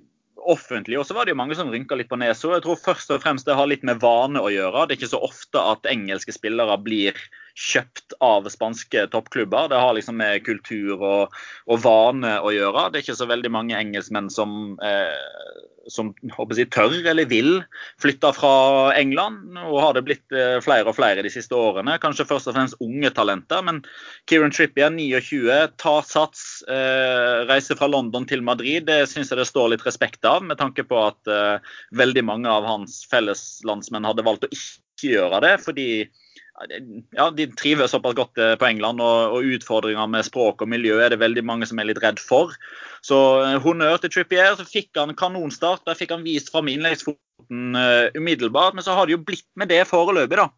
[0.48, 2.54] offentlig, og så var det jo mange som rynka litt på nesa.
[2.54, 4.86] Jeg tror først og fremst det har litt med vane å gjøre.
[4.86, 7.18] Det er ikke så ofte at engelske spillere blir
[7.58, 9.68] kjøpt av spanske toppklubber.
[9.72, 11.36] Det har liksom med kultur og,
[11.66, 12.88] og vane å gjøre.
[12.88, 15.14] Det er ikke så veldig mange engelskmenn som, eh,
[15.92, 17.62] som jeg, tør eller vil
[18.00, 19.56] flytte fra England.
[19.64, 21.98] Og har det blitt eh, flere og flere de siste årene.
[22.02, 23.64] Kanskje først og fremst unge talenter.
[23.66, 23.82] Men
[24.30, 28.86] Kieran Trippier, 29, tar sats, eh, reiser fra London til Madrid.
[28.88, 32.52] Det syns jeg det står litt respekt av, med tanke på at eh, veldig mange
[32.52, 35.54] av hans felleslandsmenn hadde valgt å ikke gjøre det.
[35.64, 35.90] fordi
[37.14, 40.98] ja, de trives såpass godt eh, på England, og, og, utfordringer med språk og miljø
[41.02, 42.54] er det veldig mange som er litt redd for.
[43.04, 44.56] Så uh, honnør til Trippier.
[44.58, 45.84] Så fikk han kanonstart.
[45.86, 48.74] Der fikk han vist fram innleggsfoten uh, umiddelbart.
[48.74, 50.48] Men så har det jo blitt med det foreløpig, da.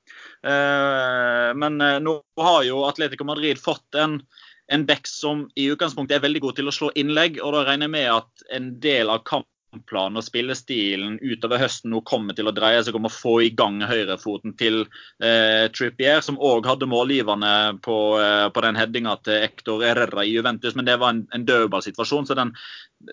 [0.41, 4.23] Uh, men nå har jo Atletico Madrid fått en
[4.71, 7.41] en back som i utgangspunktet er veldig god til å slå innlegg.
[7.43, 11.93] og Da regner jeg med at en del av kampen kampplanen og spillestilen utover høsten
[11.93, 14.83] nå kommer til å dreie seg om å få i gang høyrefoten til
[15.23, 20.35] eh, Trippier, som òg hadde målgivende på, eh, på den headinga til Ector Herrera i
[20.35, 22.27] Juventus, men det var en, en dødballsituasjon.
[22.27, 22.55] så den,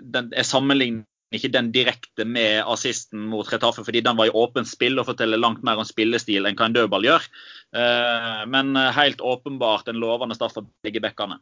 [0.01, 1.05] den er sammenlignet
[1.36, 5.41] ikke den direkte med assisten mot Retafe, fordi den var i åpent spill og forteller
[5.41, 7.28] langt mer om spillestil enn hva en dødball gjør.
[7.76, 11.41] Eh, men helt åpenbart en lovende start for begge bekkene.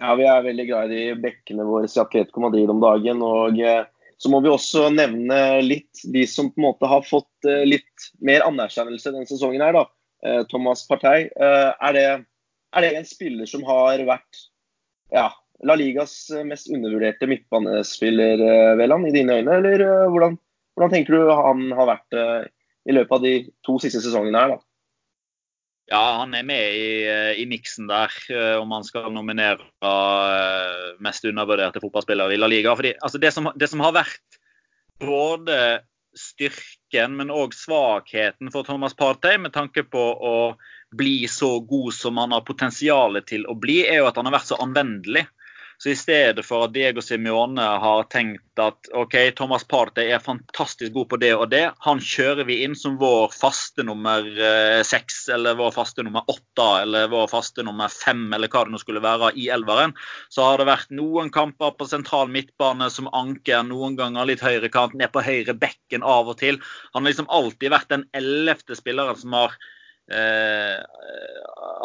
[0.00, 3.22] Ja, Vi er veldig glad i bekkene våre i Atletico Madrid om dagen.
[3.22, 3.86] og eh,
[4.20, 8.08] så må vi også nevne litt de som på en måte har fått eh, litt
[8.20, 9.62] mer anerkjennelse denne sesongen.
[9.64, 9.86] her da.
[10.26, 11.30] Eh, Thomas Partey.
[11.32, 12.04] Eh, er det,
[12.76, 14.42] er det en spiller som har vært
[15.16, 15.30] ja,
[15.64, 16.14] La Ligas
[16.44, 18.44] mest undervurderte midtbanespiller,
[18.76, 19.56] Veland, i dine øyne?
[19.56, 20.36] Eller hvordan,
[20.76, 22.20] hvordan, tenker du han har vært
[22.88, 23.34] i løpet av de
[23.66, 24.54] to siste sesongene her?
[24.54, 24.69] da?
[25.90, 26.90] Ja, han er med i,
[27.42, 28.14] i miksen der,
[28.60, 32.76] om han skal nominere uh, mest undervurderte fotballspillere i La Liga.
[32.78, 34.38] Fordi, altså det, som, det, som, har vært
[35.02, 35.56] både
[36.14, 40.36] styrken, men òg svakheten for Thomas Partey med tanke på å
[40.94, 44.38] bli så god som han har potensial til å bli, er jo at han har
[44.38, 45.26] vært så anvendelig.
[45.82, 50.92] Så i stedet for at Diego Simione har tenkt at OK, Thomas Partey er fantastisk
[50.92, 55.22] god på det og det, han kjører vi inn som vår faste nummer eh, seks
[55.32, 59.00] eller vår faste nummer åtte eller vår faste nummer fem eller hva det nå skulle
[59.00, 59.94] være i elveren,
[60.28, 64.98] så har det vært noen kamper på sentral midtbane som anker, noen ganger litt høyrekant,
[65.00, 66.60] ned på høyre bekken av og til.
[66.92, 69.56] Han har liksom alltid vært den ellevte spilleren som har
[70.12, 70.76] eh,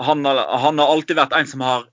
[0.04, 1.88] han, har, han har alltid vært en som har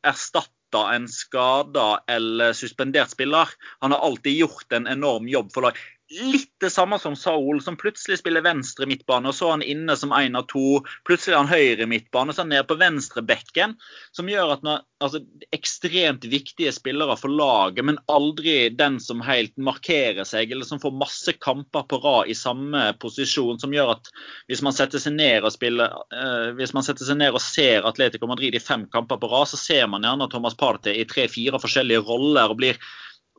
[0.72, 3.48] erstattet en skada eller suspendert spiller.
[3.80, 5.76] Han har alltid gjort en enorm jobb for lag.
[6.12, 9.96] Litt det samme som Saul, som plutselig spiller venstre midtbane, og så er han inne
[9.98, 10.82] som én av to.
[11.08, 13.74] Plutselig er han høyre midtbane, og så er han nede på venstre bekken.
[14.14, 15.22] Som gjør at man, altså,
[15.54, 20.96] ekstremt viktige spillere for laget, men aldri den som helt markerer seg, eller som får
[21.02, 23.60] masse kamper på rad i samme posisjon.
[23.62, 24.12] Som gjør at
[24.50, 27.88] hvis man setter seg ned og spiller, eh, hvis man setter seg ned og ser
[27.88, 31.60] Atletico Madrid i fem kamper på rad, så ser man gjerne Thomas Partey i tre-fire
[31.62, 32.78] forskjellige roller og blir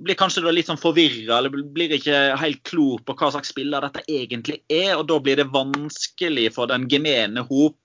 [0.01, 4.03] blir kanskje litt sånn forvirra eller blir ikke helt klok på hva slags spiller dette
[4.09, 4.95] egentlig er.
[4.97, 7.77] og Da blir det vanskelig for den gemene hop,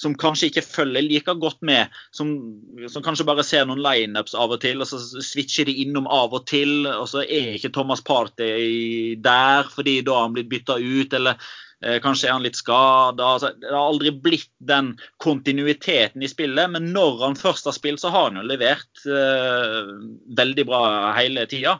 [0.00, 2.32] som kanskje ikke følger like godt med, som,
[2.88, 6.32] som kanskje bare ser noen lineups av og til, og så switcher de innom av
[6.36, 10.78] og til, og så er ikke Thomas Partey der fordi da har han blitt bytta
[10.80, 11.18] ut.
[11.20, 11.36] eller
[11.80, 13.24] kanskje er han litt skada.
[13.24, 18.02] Altså, det har aldri blitt den kontinuiteten i spillet, men når han først har spilt,
[18.02, 19.94] så har han jo levert uh,
[20.36, 20.82] veldig bra
[21.16, 21.78] hele tida.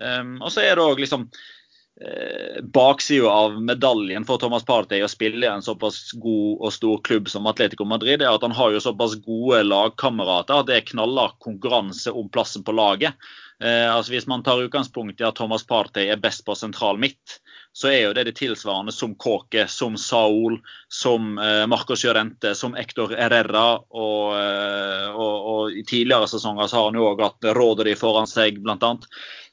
[0.00, 5.10] Um, og så er det òg liksom uh, baksida av medaljen for Thomas Partey å
[5.10, 8.72] spille i en såpass god og stor klubb som Atletico Madrid, er at han har
[8.72, 13.18] jo såpass gode lagkamerater at det er knaller konkurranse om plassen på laget.
[13.62, 17.42] Uh, altså Hvis man tar utgangspunkt i at Thomas Partey er best på sentral midt,
[17.72, 20.58] så er jo det det tilsvarende som Kåke, som Saul,
[20.92, 23.80] som eh, Marcos Llorente, som Ector Herrera.
[23.88, 28.28] Og, eh, og, og, i tidligere sesonger så har han jo òg hatt Rodri foran
[28.28, 28.92] seg, bl.a.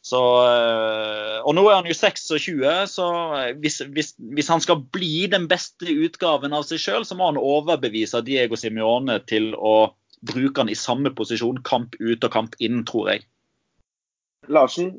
[0.03, 3.07] Så, eh, og nå er han jo 26, så
[3.63, 7.39] hvis, hvis, hvis han skal bli den beste utgaven av seg sjøl, så må han
[7.39, 9.93] overbevise Diego Simione til å
[10.27, 13.27] bruke han i samme posisjon kamp ut og kamp inn, tror jeg.
[14.51, 14.97] Larsen,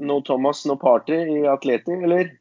[0.00, 2.38] nå Thomas, nå party i Atleti, eller?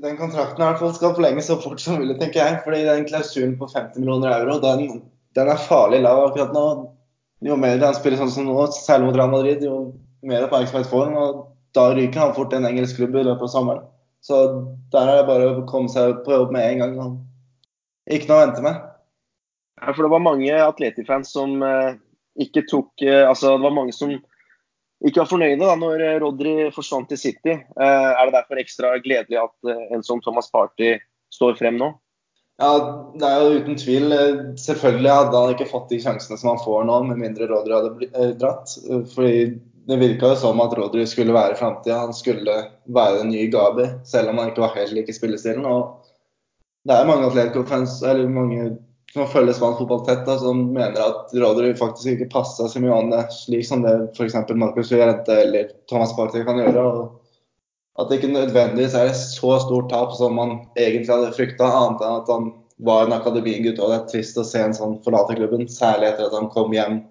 [0.00, 2.60] Den kontrakten i hvert fall skal forlenges så fort som mulig, tenker jeg.
[2.64, 5.02] fordi den klausulen på 50 millioner euro, den,
[5.36, 6.66] den er farlig lav akkurat nå.
[7.44, 9.92] Jo mer han spiller sånn som nå, særlig mot Real Madrid, jo
[10.26, 11.16] mer oppmerksomhet får han.
[11.16, 11.42] og
[11.76, 13.88] Da ryker han fort en engelsk klubb i løpet av sommeren.
[14.24, 14.40] Så
[14.92, 16.96] der er det bare å komme seg på jobb med en gang.
[17.00, 18.80] og Ikke noe å vente med.
[19.80, 21.94] Ja, for det var mange Atleti-fans som eh,
[22.40, 24.12] ikke tok eh, Altså, det var mange som
[25.06, 27.56] ikke var fornøyde da når Rodri Rodry forsvant til City.
[27.56, 30.96] Eh, er det derfor ekstra gledelig at eh, en som Thomas Party
[31.32, 31.92] står frem nå?
[32.60, 32.74] Ja,
[33.16, 34.12] det er jo uten tvil.
[34.60, 38.26] Selvfølgelig hadde han ikke fått de sjansene som han får nå, med mindre Rodri hadde
[38.42, 38.74] dratt.
[39.14, 39.46] Fordi
[39.88, 42.02] det virka jo som at Rodri skulle være framtida.
[42.04, 45.64] Han skulle være den nye Gabi, selv om han ikke var helt like spillestilen.
[45.64, 46.04] Og
[46.84, 47.30] det er mange
[48.28, 48.68] mange
[49.12, 53.66] som følger spansk fotball tett, da, som mener at Rodry faktisk ikke passa Simione slik
[53.66, 54.36] som det f.eks.
[54.54, 56.84] Marcus Llorente eller Thomas Partey kan gjøre.
[56.84, 61.66] og At det ikke nødvendigvis er et så stort tap som man egentlig hadde frykta,
[61.66, 62.52] annet enn at han
[62.86, 63.80] var en akademigutt.
[63.82, 66.76] og Det er trist å se en sånn forlate klubben, særlig etter at han kom
[66.76, 67.02] hjem.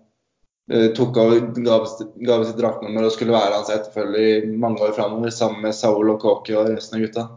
[0.69, 5.33] Uh, tok over, ga sitt draktnummer og skulle være hans etterfølger i mange år framover,
[5.33, 7.29] sammen med Saul og Kåke og resten av gutta.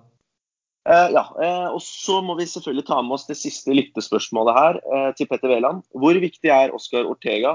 [0.82, 4.78] Uh, ja, uh, og Så må vi selvfølgelig ta med oss det siste lyttespørsmålet her
[4.82, 5.84] uh, til Petter Wæland.
[5.94, 7.54] Hvor viktig er Oscar Ortega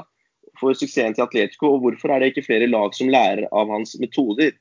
[0.61, 3.97] for suksessen til Atletico, og hvorfor er det ikke flere lag som lærer av hans
[3.99, 4.55] metoder?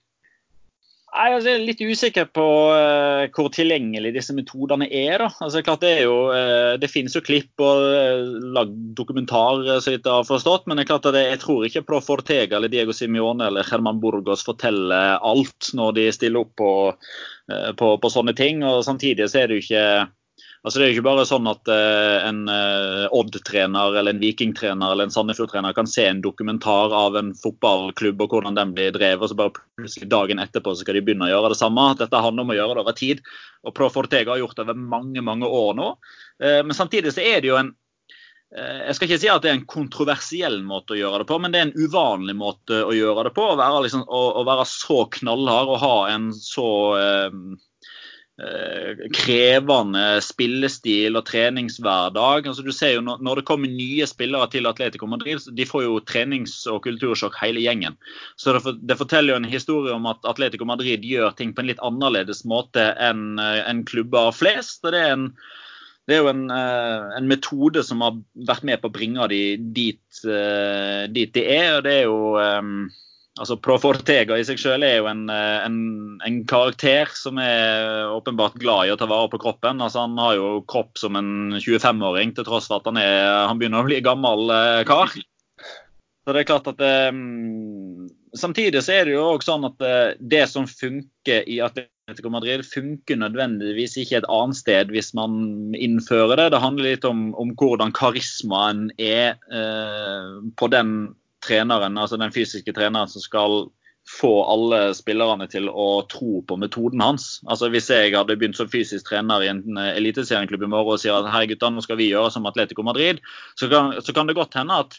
[1.16, 5.24] Jeg er litt usikker på uh, hvor tilgjengelig disse metodene er.
[5.24, 10.04] Altså, Det er jo, uh, det finnes jo klipp og uh, lagd dokumentar, så vidt
[10.04, 10.66] jeg har forstått.
[10.68, 15.72] Men det jeg tror ikke Pro Fortega eller Diego Simione eller Herman Burgos forteller alt
[15.72, 16.72] når de stiller opp på,
[17.80, 18.62] på, på sånne ting.
[18.64, 19.88] og Samtidig så er det jo ikke
[20.64, 25.06] Altså Det er ikke bare sånn at uh, en uh, Odd-trener eller en Viking-trener eller
[25.06, 29.32] en Sandefjord-trener kan se en dokumentar av en fotballklubb og hvordan den blir drevet, og
[29.32, 31.88] så bare plutselig dagen etterpå så skal de begynne å gjøre det samme.
[32.00, 33.24] Dette handler om å gjøre det over tid.
[33.66, 35.90] Og Pro Fortega har gjort det over mange mange år nå.
[36.42, 37.74] Uh, men samtidig så er det jo en
[38.56, 41.52] jeg skal ikke si at det er en kontroversiell måte å gjøre det på, men
[41.52, 43.42] det er en uvanlig måte å gjøre det på.
[43.42, 47.30] Å være, liksom, å, å være så knallhard og ha en så Eh,
[49.16, 52.48] krevende spillestil og treningshverdag.
[52.50, 56.00] Altså, du ser jo når, det kommer nye spillere til Atletico Madrid, de får jo
[56.04, 57.96] trenings- og kultursjokk hele gjengen.
[58.36, 61.70] Så det, det, forteller jo en historie om at Atletico Madrid gjør ting på en
[61.70, 64.84] litt annerledes måte enn eh, en klubber flest.
[64.84, 65.30] og det er en
[66.06, 69.40] det er jo en, eh, en, metode som har vært med på å bringe de
[69.58, 70.20] dit,
[71.10, 71.72] dit de er.
[71.78, 72.20] og det er jo
[73.36, 75.78] Altså Profortega i seg selv er jo en, eh, en,
[76.24, 79.82] en, karakter som er åpenbart glad i å ta vare på kroppen.
[79.84, 83.60] Altså Han har jo kropp som en 25-åring, til tross for at han, er, han
[83.60, 85.12] begynner å bli gammel eh, kar.
[85.12, 86.80] Så det er klart at
[87.12, 89.84] um, Samtidig så er det jo også sånn at
[90.20, 96.36] det som funker i Atletico Madrid, funker nødvendigvis ikke et annet sted hvis man innfører
[96.42, 96.50] det.
[96.52, 100.92] Det handler litt om, om hvordan karismaen er uh, på den
[101.46, 103.66] treneren, altså den fysiske treneren som skal
[104.06, 107.40] få alle spillerne til å tro på metoden hans.
[107.50, 111.02] Altså Hvis jeg hadde begynt som fysisk trener i en eh, eliteserieklubb i morgen og
[111.02, 113.18] sier at hei gutta, nå skal vi gjøre som Atletico Madrid,
[113.58, 114.94] så kan, så kan det godt hende at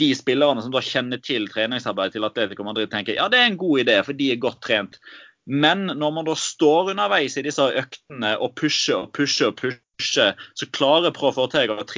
[0.00, 3.60] de spillerne som da kjenner til treningsarbeidet til Atletico Madrid, tenker ja, det er en
[3.60, 4.98] god idé, for de er godt trent.
[5.44, 10.36] Men når man da står underveis i disse øktene og pusher og pusher og pusher,
[10.54, 11.88] så klarer Pro Fortega å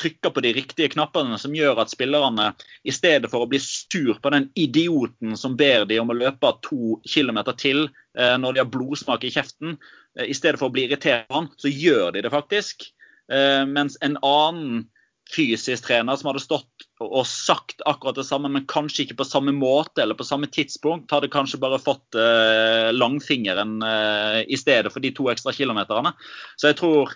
[0.00, 2.50] trykke på de riktige knappene som gjør at spillerne,
[2.82, 6.50] i stedet for å bli sur på den idioten som ber de om å løpe
[6.66, 9.78] to kilometer til eh, når de har blodsmak i kjeften,
[10.18, 12.88] eh, i stedet for å bli irritert på han, så gjør de det faktisk.
[13.32, 14.84] Eh, mens en annen
[15.32, 19.54] fysisk trener som hadde stått og sagt akkurat det samme, men kanskje ikke på samme
[19.56, 25.04] måte eller på samme tidspunkt, hadde kanskje bare fått eh, langfingeren eh, i stedet for
[25.04, 26.14] de to ekstra kilometerne.
[26.60, 27.14] Så jeg tror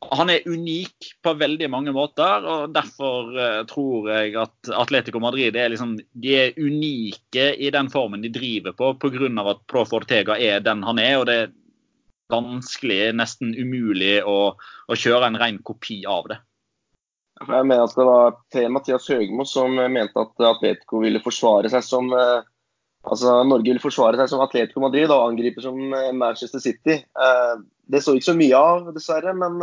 [0.00, 5.56] han er unik på veldig mange måter, og derfor eh, tror jeg at Atletico Madrid
[5.56, 9.30] er, liksom, de er unike i den formen de driver på, pga.
[9.50, 11.16] at Pro Fortega er den han er.
[11.18, 11.56] og det er
[12.30, 16.38] vanskelig, nesten umulig, å, å kjøre en ren kopi av det.
[17.38, 21.84] Jeg mener at Det var Per Mathias Høgmo som mente at Atletico ville forsvare seg
[21.86, 22.46] som eh,
[23.08, 27.00] altså Norge vil forsvare seg som Atletico Madrid og angripe som eh, Manchester City.
[27.00, 27.54] Eh,
[27.88, 29.32] det så ikke så mye av, dessverre.
[29.36, 29.58] Men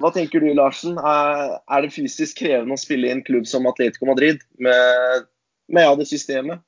[0.00, 0.96] hva tenker du, Larsen?
[0.96, 5.28] Er det fysisk krevende å spille i en klubb som Atletico Madrid med,
[5.68, 6.62] med ja, det systemet?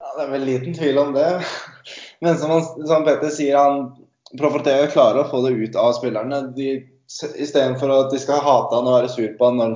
[0.00, 1.28] Ja, Det er vel liten tvil om det.
[2.24, 3.92] Men som, han, som Petter sier, han
[4.38, 6.40] Proforteo klarer å få det ut av spillerne.
[6.56, 6.72] De
[7.14, 9.74] Istedenfor at de skal hate han og være sur på han når,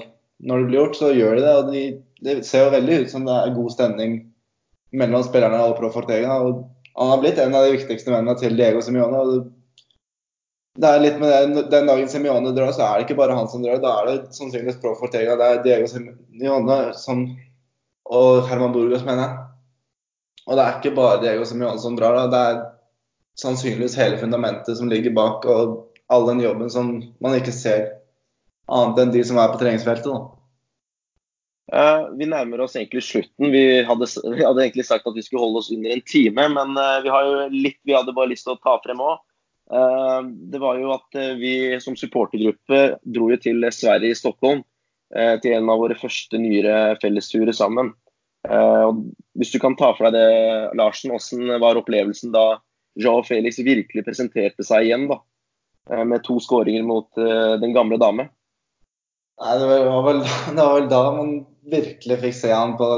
[0.48, 1.54] når, det blir gjort, så gjør de det.
[1.54, 1.82] og de,
[2.24, 4.16] Det ser jo veldig ut som det er god stemning
[4.96, 6.38] mellom spillerne og Pro Fortega.
[6.42, 6.64] Og
[6.98, 9.50] han har blitt en av de viktigste mennene til Diego Simione.
[10.78, 13.48] det er litt med det, Den dagen Simione drar, så er det ikke bare han
[13.48, 13.82] som drar.
[13.82, 15.36] Da er det sannsynligvis Pro Fortega.
[15.36, 17.26] Det er Diego Simione som,
[18.04, 19.44] og Herman Burgos, mener jeg.
[20.48, 22.16] Og det er ikke bare Diego Simione som drar.
[22.16, 22.26] Da.
[22.32, 22.64] Det er
[23.38, 25.44] sannsynligvis hele fundamentet som ligger bak.
[25.44, 27.82] og all den jobben som man ikke ser
[28.68, 30.08] annet enn de som er på treningsfeltet.
[30.08, 30.37] Da.
[31.68, 33.50] Uh, vi nærmer oss egentlig slutten.
[33.52, 36.78] Vi hadde, vi hadde, egentlig sagt at vi skulle holde oss under en time, men
[36.80, 37.12] uh, vi
[37.54, 39.20] litt vi hadde bare lyst til å ta frem òg.
[39.68, 44.62] Eh, det var jo at vi som supportergruppe dro jo til Sverige i Stockholm
[45.12, 47.90] til en av våre første nyere fellesturer sammen.
[49.36, 52.46] hvis du kan ta for deg det, Larsen, hvordan var opplevelsen da
[52.96, 55.04] Joao Felix virkelig presenterte seg igjen?
[55.12, 55.20] da?
[55.90, 58.28] Eh, med to skåringer mot eh, den gamle dame.
[59.38, 60.22] Nei, det var, vel,
[60.56, 61.34] det var vel da man
[61.70, 62.88] virkelig fikk se han på,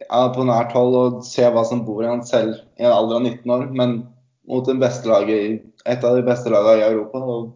[0.00, 3.20] ja, på nært hold og se hva som bor i han selv i en alder
[3.20, 3.94] av 19 år, men
[4.50, 4.68] mot
[5.08, 7.18] laget, et av de beste lagene i Europa.
[7.18, 7.54] Og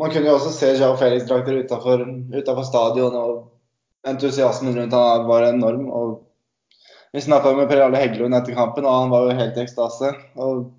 [0.00, 5.88] man kunne jo også se Jao Felix-drakter utafor stadion, og entusiasmen rundt han var enorm.
[5.88, 6.20] og
[7.12, 10.14] Vi snakka med Per Arle Heggelund etter kampen, og han var jo helt i ekstase.
[10.36, 10.70] og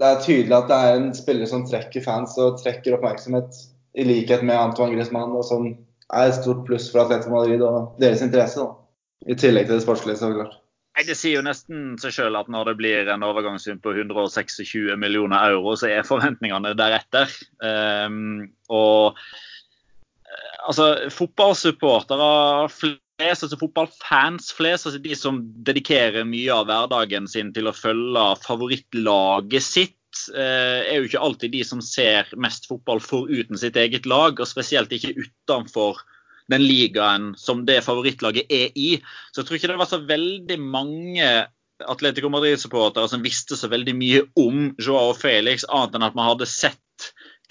[0.00, 3.58] det er tydelig at det er en spiller som trekker fans og trekker oppmerksomhet,
[3.94, 5.68] i likhet med Antoine Griezmann, og som
[6.12, 8.60] er et stort pluss for Atletico Madrid og deres interesse.
[8.60, 8.74] Da.
[9.32, 10.58] I tillegg til det sportslige, så klart.
[10.92, 14.92] Nei, Det sier jo nesten seg selv at når det blir en overgangssum på 126
[15.00, 17.32] millioner euro, så er forventningene deretter.
[17.64, 22.28] Um, og eh, altså, fotballsupportere
[22.74, 28.28] flest, altså fotballfans flest, altså de som dedikerer mye av hverdagen sin til å følge
[28.44, 29.96] favorittlaget sitt,
[30.36, 34.92] er jo ikke alltid de som ser mest fotball foruten sitt eget lag, og spesielt
[34.92, 36.02] ikke utenfor
[36.52, 38.96] den ligaen som det favorittlaget er i.
[39.32, 41.28] Så jeg tror ikke det var så veldig mange
[41.88, 46.50] Atletico Madrid-supportere som visste så veldig mye om Joao Felix, annet enn at man hadde
[46.50, 46.78] sett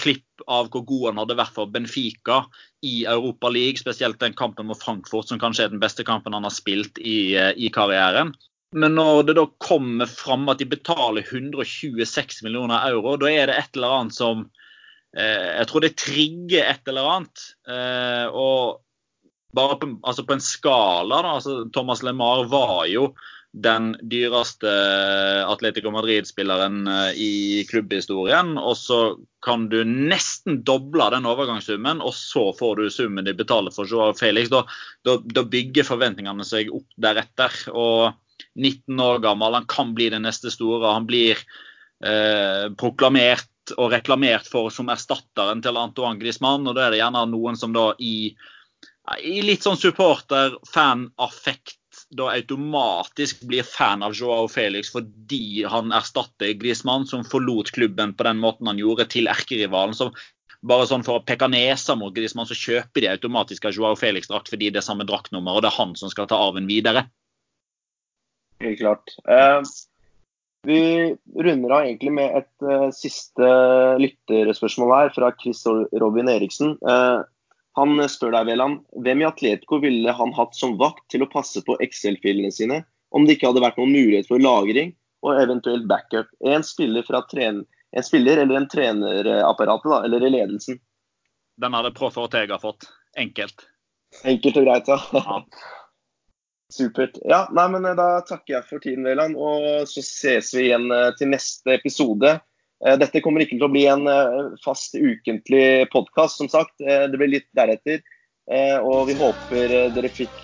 [0.02, 2.42] klipp av hvor god han hadde vært for Benfica
[2.86, 6.48] i Europa League, spesielt den kampen mot Frankfurt, som kanskje er den beste kampen han
[6.48, 8.34] har spilt i, eh, i karrieren.
[8.72, 13.58] Men når det da kommer fram at de betaler 126 millioner euro, da er det
[13.60, 14.46] et eller annet som
[15.18, 17.44] eh, Jeg tror det trigger et eller annet.
[17.68, 18.80] Eh, og
[19.56, 21.36] bare på, altså på en skala, da.
[21.36, 23.12] altså Thomas LeMar var jo
[23.52, 24.72] den dyreste
[25.44, 27.34] Atletico Madrid-spilleren eh, i
[27.68, 28.56] klubbhistorien.
[28.56, 29.00] Og så
[29.44, 34.16] kan du nesten doble den overgangssummen, og så får du summen de betaler for Joao
[34.16, 34.48] Felix.
[34.54, 34.64] Da,
[35.08, 37.58] da, da, bygger forventningene seg opp deretter.
[37.76, 38.16] Og
[38.60, 40.94] 19 år gammel, han kan bli den neste store.
[40.94, 41.38] Han blir
[42.04, 43.48] eh, proklamert
[43.78, 46.68] og reklamert for som erstatteren til Antoine Griezmann.
[46.68, 48.36] Og da er det gjerne noen som da i,
[49.24, 51.78] i litt sånn supporter-fan-affekt
[52.12, 58.28] da automatisk blir fan av Joao Felix fordi han erstatter Griezmann, som forlot klubben på
[58.28, 59.96] den måten han gjorde, til erkerivalen.
[59.96, 60.12] Så
[60.62, 64.52] bare sånn For å peke nesa mot Griezmann, så kjøper de automatisk av Joao Felix-drakt
[64.52, 67.08] fordi det er samme draktnummer, og det er han som skal ta arven videre.
[68.62, 69.16] Helt klart.
[69.28, 69.62] Eh,
[70.64, 70.82] vi
[71.40, 73.52] runder av egentlig med et eh, siste
[74.02, 75.64] lytterspørsmål her fra Chris
[76.04, 76.76] Robin Eriksen.
[76.86, 77.24] Eh,
[77.80, 81.64] han spør deg, Veland, hvem i Atletico ville han hatt som vakt til å passe
[81.66, 82.82] på Excel-filene sine,
[83.16, 84.94] om det ikke hadde vært noen mulighet for lagring
[85.26, 86.30] og eventuelt backup?
[86.44, 87.08] En spiller,
[87.40, 90.82] en spiller eller en trenerapparatet, da, eller i ledelsen?
[91.62, 92.90] Den hadde Proff Ortega fått.
[93.20, 93.66] Enkelt.
[94.28, 95.00] Enkelt og greit, ja.
[95.16, 95.40] ja.
[96.72, 97.18] Supert.
[97.28, 100.88] Ja, nei, men eh, Da takker jeg for tiden, Veland, og så ses vi igjen
[100.96, 102.38] eh, til neste episode.
[102.86, 104.08] Eh, dette kommer ikke til å bli en
[104.64, 106.78] fast ukentlig podkast, som sagt.
[106.80, 108.02] Det blir litt deretter.
[108.82, 110.40] Og vi håper dere fikk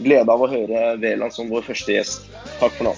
[0.00, 2.24] glede av å høre Veland som vår første gjest.
[2.58, 2.94] Takk for nå.